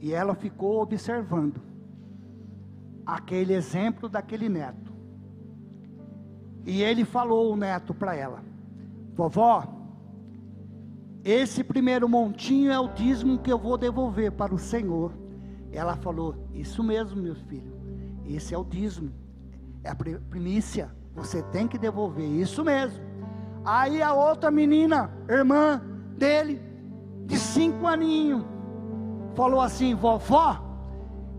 [0.00, 1.60] E ela ficou observando
[3.04, 4.92] aquele exemplo daquele neto.
[6.64, 8.42] E ele falou o neto para ela:
[9.14, 9.64] Vovó,
[11.24, 15.12] esse primeiro montinho é o dízimo que eu vou devolver para o Senhor.
[15.70, 17.71] Ela falou: Isso mesmo, meu filho.
[18.36, 19.12] Esse é o dízimo.
[19.84, 20.90] É a primícia.
[21.14, 22.26] Você tem que devolver.
[22.26, 23.02] Isso mesmo.
[23.64, 25.80] Aí a outra menina, irmã
[26.16, 26.60] dele,
[27.26, 28.44] de cinco aninhos,
[29.34, 30.60] falou assim: vovó,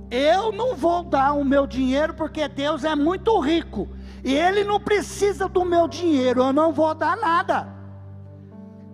[0.10, 3.90] eu não vou dar o meu dinheiro porque Deus é muito rico
[4.24, 7.68] e Ele não precisa do meu dinheiro, eu não vou dar nada.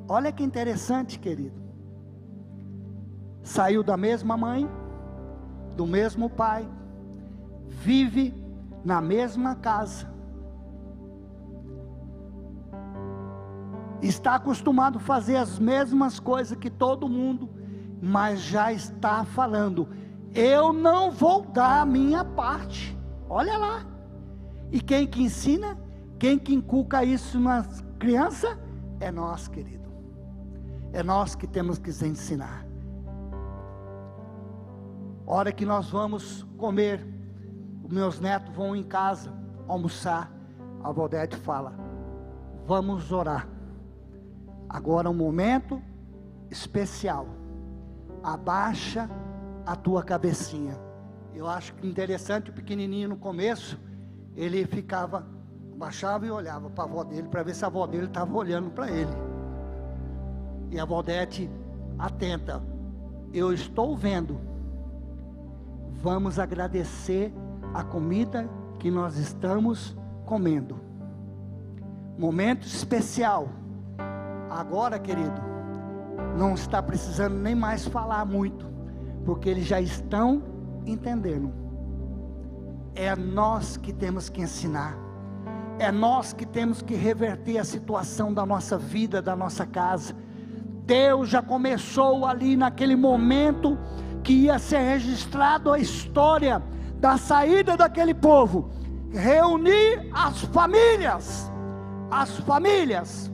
[0.08, 1.60] Olha que interessante, querido.
[3.43, 4.68] Saiu da mesma mãe,
[5.76, 6.68] do mesmo pai,
[7.80, 8.34] vive
[8.84, 10.08] na mesma casa,
[14.02, 17.60] está acostumado a fazer as mesmas coisas que todo mundo
[18.02, 19.88] mas já está falando:
[20.34, 22.98] eu não vou dar a minha parte.
[23.30, 23.86] Olha lá.
[24.72, 25.78] E quem que ensina?
[26.18, 28.58] Quem que inculca isso nas crianças?
[29.00, 29.90] É nós, querido.
[30.92, 32.66] É nós que temos que ensinar.
[35.26, 37.06] Hora que nós vamos comer,
[37.90, 39.34] meus netos vão em casa
[39.68, 40.32] almoçar.
[40.84, 41.74] A Valdete fala:
[42.66, 43.48] Vamos orar.
[44.68, 45.82] Agora é um momento
[46.50, 47.28] especial
[48.24, 49.10] abaixa
[49.66, 50.78] a tua cabecinha.
[51.34, 53.80] Eu acho interessante o pequenininho no começo,
[54.36, 55.26] ele ficava,
[55.78, 58.70] baixava e olhava para a avó dele, para ver se a avó dele estava olhando
[58.72, 59.12] para ele.
[60.72, 61.50] E a Valdete,
[61.98, 62.62] atenta,
[63.34, 64.40] eu estou vendo
[66.02, 67.34] vamos agradecer
[67.74, 68.49] a comida
[68.80, 69.95] que nós estamos
[70.26, 70.80] comendo.
[72.17, 73.49] Momento especial.
[74.49, 75.41] Agora, querido,
[76.38, 78.65] não está precisando nem mais falar muito,
[79.26, 80.43] porque eles já estão
[80.86, 81.51] entendendo.
[82.95, 84.97] É nós que temos que ensinar.
[85.78, 90.13] É nós que temos que reverter a situação da nossa vida, da nossa casa.
[90.86, 93.78] Deus já começou ali naquele momento
[94.24, 96.61] que ia ser registrado a história
[97.00, 98.70] da saída daquele povo,
[99.12, 101.50] reunir as famílias,
[102.12, 103.32] as famílias,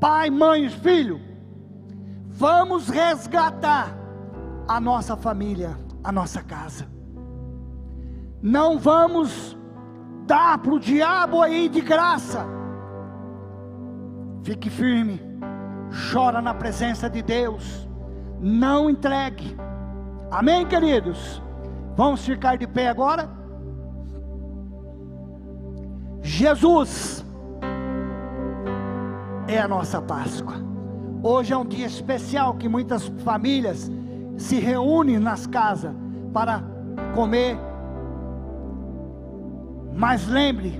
[0.00, 1.20] pai, mãe, filho,
[2.28, 3.94] vamos resgatar
[4.66, 6.86] a nossa família, a nossa casa.
[8.42, 9.56] Não vamos
[10.26, 12.44] dar para o diabo aí de graça.
[14.42, 15.20] Fique firme,
[16.12, 17.88] chora na presença de Deus,
[18.40, 19.56] não entregue.
[20.30, 21.42] Amém, queridos?
[21.96, 23.28] Vamos ficar de pé agora?
[26.20, 27.24] Jesus
[29.48, 30.56] é a nossa Páscoa.
[31.22, 33.90] Hoje é um dia especial que muitas famílias
[34.36, 35.94] se reúnem nas casas
[36.34, 36.62] para
[37.14, 37.56] comer.
[39.94, 40.78] Mas lembre,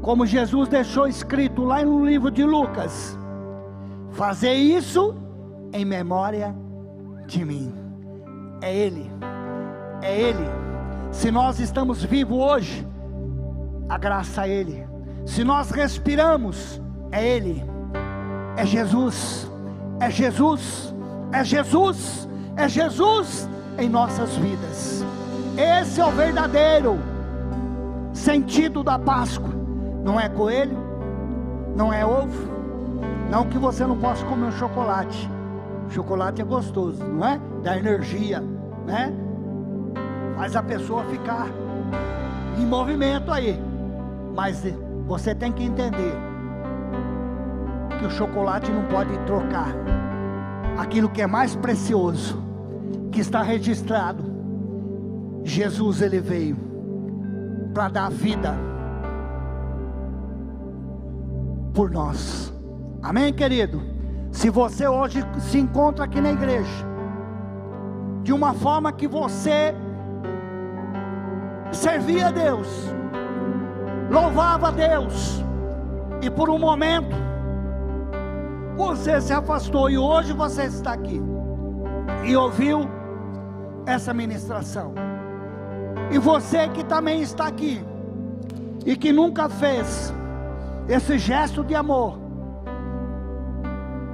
[0.00, 3.18] como Jesus deixou escrito lá no livro de Lucas,
[4.12, 5.14] fazer isso
[5.74, 6.56] em memória
[7.26, 7.87] de mim.
[8.60, 9.10] É Ele,
[10.02, 10.44] é Ele.
[11.12, 12.86] Se nós estamos vivos hoje,
[13.88, 14.86] a graça a Ele.
[15.24, 16.80] Se nós respiramos,
[17.12, 17.64] é Ele,
[18.56, 19.50] é Jesus,
[20.00, 20.94] é Jesus,
[21.32, 23.48] é Jesus, é Jesus
[23.78, 25.04] em nossas vidas.
[25.56, 26.98] Esse é o verdadeiro
[28.12, 29.50] sentido da Páscoa.
[30.04, 30.78] Não é coelho,
[31.76, 32.48] não é ovo,
[33.30, 35.30] não que você não possa comer um chocolate.
[35.90, 37.40] Chocolate é gostoso, não é?
[37.62, 38.40] Dá energia,
[38.86, 39.12] né?
[40.36, 41.48] Faz a pessoa ficar
[42.58, 43.58] em movimento aí.
[44.34, 44.62] Mas
[45.06, 46.14] você tem que entender
[47.98, 49.74] que o chocolate não pode trocar
[50.78, 52.40] aquilo que é mais precioso,
[53.10, 54.22] que está registrado.
[55.42, 56.56] Jesus ele veio
[57.74, 58.54] para dar vida
[61.72, 62.52] por nós.
[63.02, 63.97] Amém, querido?
[64.30, 66.86] Se você hoje se encontra aqui na igreja,
[68.22, 69.74] de uma forma que você
[71.72, 72.68] servia a Deus,
[74.10, 75.42] louvava a Deus,
[76.20, 77.16] e por um momento
[78.76, 81.20] você se afastou e hoje você está aqui
[82.24, 82.88] e ouviu
[83.86, 84.94] essa ministração.
[86.10, 87.82] E você que também está aqui
[88.84, 90.12] e que nunca fez
[90.88, 92.18] esse gesto de amor,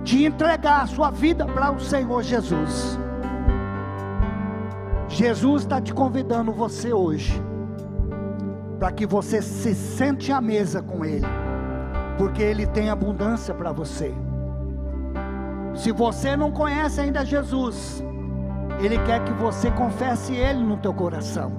[0.04, 2.98] de entregar a sua vida para o Senhor Jesus.
[5.08, 7.42] Jesus está te convidando você hoje
[8.78, 11.26] para que você se sente à mesa com Ele,
[12.18, 14.14] porque Ele tem abundância para você.
[15.74, 18.04] Se você não conhece ainda Jesus,
[18.80, 21.50] Ele quer que você confesse Ele no teu coração.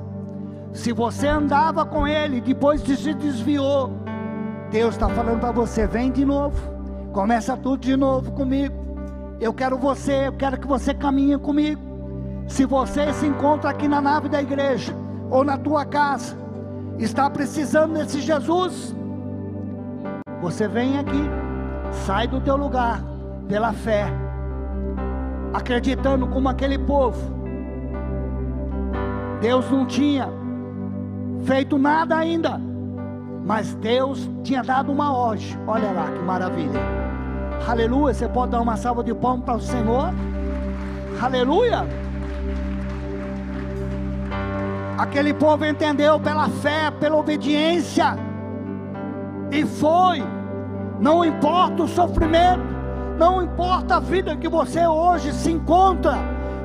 [0.72, 3.92] Se você andava com Ele, depois de se desviou,
[4.70, 6.75] Deus está falando para você: vem de novo,
[7.16, 8.76] começa tudo de novo comigo.
[9.40, 11.82] Eu quero você, eu quero que você caminhe comigo.
[12.46, 14.94] Se você se encontra aqui na nave da igreja
[15.32, 16.38] ou na tua casa,
[17.00, 18.94] está precisando desse Jesus,
[20.42, 21.24] você vem aqui,
[22.06, 23.02] sai do teu lugar
[23.48, 24.08] pela fé,
[25.54, 27.34] acreditando como aquele povo.
[29.40, 30.28] Deus não tinha
[31.46, 32.60] feito nada ainda,
[33.46, 35.58] mas Deus tinha dado uma ordem.
[35.66, 37.05] Olha lá que maravilha.
[37.68, 38.14] Aleluia.
[38.14, 40.14] Você pode dar uma salva de palmas para o Senhor.
[41.22, 41.86] Aleluia.
[44.98, 48.18] Aquele povo entendeu pela fé, pela obediência,
[49.52, 50.24] e foi.
[51.00, 52.64] Não importa o sofrimento,
[53.18, 56.18] não importa a vida que você hoje se encontra,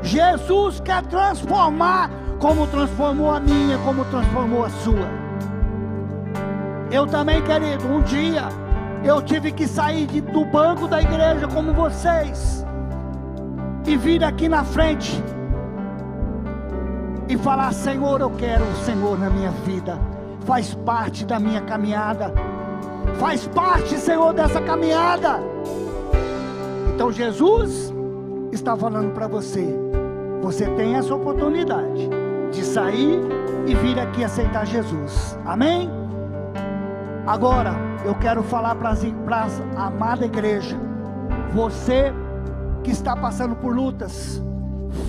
[0.03, 5.09] Jesus quer transformar, como transformou a minha, como transformou a sua.
[6.91, 8.49] Eu também, querido, um dia
[9.05, 12.65] eu tive que sair de, do banco da igreja como vocês
[13.87, 15.23] e vir aqui na frente
[17.29, 19.99] e falar: Senhor, eu quero o Senhor na minha vida,
[20.45, 22.33] faz parte da minha caminhada,
[23.19, 25.41] faz parte, Senhor, dessa caminhada.
[26.95, 27.93] Então Jesus
[28.53, 29.67] está falando para você:
[30.43, 32.09] você tem essa oportunidade
[32.53, 33.21] de sair
[33.67, 36.00] e vir aqui aceitar Jesus, amém?
[37.27, 38.95] Agora, eu quero falar para
[39.77, 40.77] a amada igreja,
[41.53, 42.13] você
[42.83, 44.43] que está passando por lutas,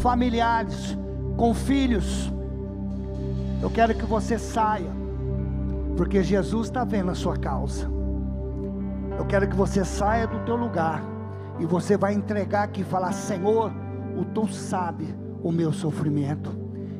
[0.01, 0.97] familiares,
[1.37, 2.31] com filhos.
[3.61, 4.91] Eu quero que você saia,
[5.95, 7.89] porque Jesus está vendo a sua causa.
[9.17, 11.01] Eu quero que você saia do teu lugar
[11.59, 13.71] e você vai entregar aqui e falar: Senhor,
[14.17, 16.51] o tu sabe o meu sofrimento.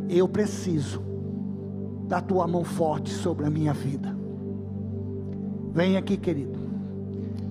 [0.10, 1.02] Eu preciso
[2.08, 4.21] da tua mão forte sobre a minha vida.
[5.74, 6.60] Vem aqui, querido.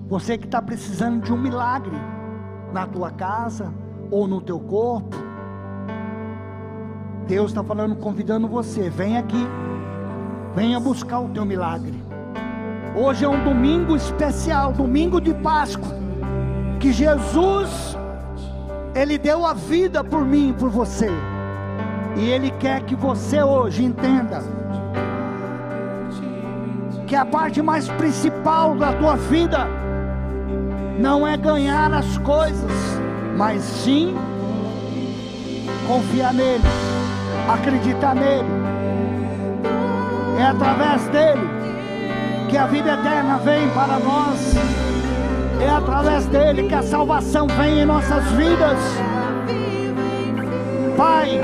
[0.07, 1.95] Você que está precisando de um milagre
[2.71, 3.73] na tua casa
[4.11, 5.15] ou no teu corpo.
[7.27, 8.89] Deus está falando, convidando você.
[8.89, 9.47] Vem aqui.
[10.55, 11.99] Venha buscar o teu milagre.
[12.95, 15.95] Hoje é um domingo especial, domingo de Páscoa,
[16.79, 17.97] que Jesus
[18.93, 21.09] ele deu a vida por mim e por você.
[22.17, 24.60] E ele quer que você hoje entenda
[27.11, 29.67] que a parte mais principal da tua vida
[30.97, 32.71] não é ganhar as coisas,
[33.35, 34.15] mas sim
[35.85, 36.63] confiar nele,
[37.53, 38.47] acreditar nele.
[40.39, 41.41] É através dele
[42.49, 44.55] que a vida eterna vem para nós.
[45.59, 48.79] É através dele que a salvação vem em nossas vidas.
[50.95, 51.41] Pai,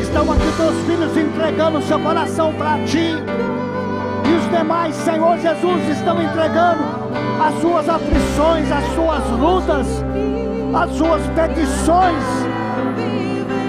[0.00, 3.16] estão aqui teus filhos entregando o seu coração para ti.
[4.50, 6.82] Demais, Senhor Jesus, estão entregando
[7.40, 9.86] as suas aflições, as suas lutas,
[10.74, 12.24] as suas petições.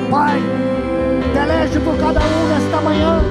[0.10, 0.42] Pai,
[1.34, 3.22] delege por cada um nesta manhã.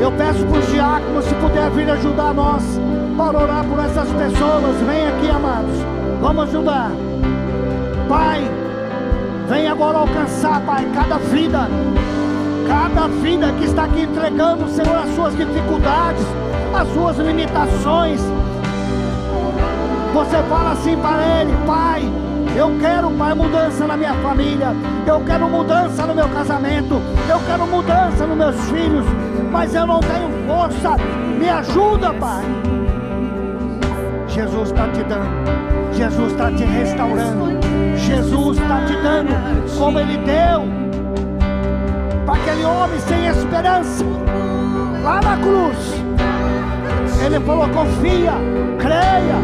[0.00, 2.62] Eu peço para os diáconos, se puder vir ajudar nós,
[3.16, 4.76] para orar por essas pessoas.
[4.86, 5.76] Vem aqui, amados.
[6.20, 6.90] Vamos ajudar.
[8.08, 8.48] Pai,
[9.48, 11.68] vem agora alcançar, Pai, cada vida.
[12.66, 16.24] Cada vida que está aqui entregando, Senhor, as suas dificuldades,
[16.74, 18.20] as suas limitações.
[20.12, 22.02] Você fala assim para ele, Pai,
[22.56, 24.74] eu quero, Pai, mudança na minha família.
[25.06, 27.00] Eu quero mudança no meu casamento.
[27.28, 29.04] Eu quero mudança nos meus filhos.
[29.52, 30.96] Mas eu não tenho força.
[31.38, 32.42] Me ajuda, Pai.
[34.28, 35.92] Jesus está te dando.
[35.92, 37.46] Jesus está te restaurando.
[37.96, 40.85] Jesus está te dando como Ele deu
[42.46, 44.04] aquele homem sem esperança
[45.02, 45.76] lá na cruz.
[47.24, 48.34] Ele falou: confia,
[48.78, 49.34] creia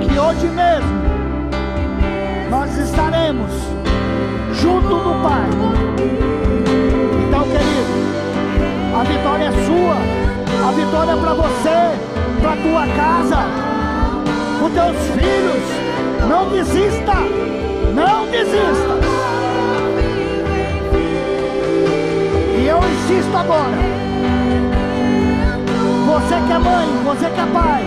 [0.00, 0.98] que hoje mesmo
[2.50, 3.52] nós estaremos
[4.54, 5.48] junto do Pai.
[7.28, 7.92] Então, querido,
[8.98, 11.78] a vitória é sua, a vitória é para você,
[12.42, 13.36] para tua casa,
[14.58, 16.28] para teus filhos.
[16.28, 17.14] Não desista,
[17.94, 19.07] não desista.
[22.92, 23.76] Insisto agora.
[26.06, 27.82] Você que é mãe, você que é pai,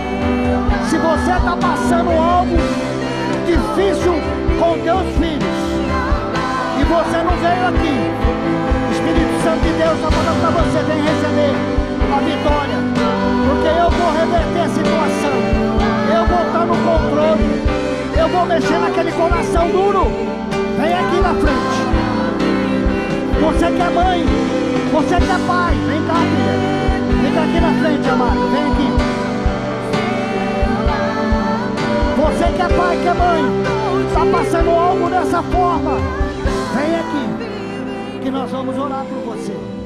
[0.88, 2.56] se você está passando algo
[3.46, 4.14] difícil
[4.58, 5.58] com teus filhos
[6.78, 7.96] e você não veio aqui,
[8.92, 11.54] Espírito Santo de Deus está falando para você, vem receber
[12.12, 12.78] a vitória,
[13.48, 15.36] porque eu vou reverter a situação,
[16.14, 17.46] eu vou estar no controle,
[18.16, 20.06] eu vou mexer naquele coração duro.
[20.78, 21.82] Vem aqui na frente.
[23.40, 24.24] Você que é mãe,
[24.92, 26.82] você que é pai, vem cá, filha.
[27.22, 28.88] Vem aqui na frente, amado, vem aqui.
[32.20, 33.42] Você que é pai, que é mãe,
[34.06, 35.96] está passando algo dessa forma,
[36.74, 39.81] vem aqui, que nós vamos orar por você.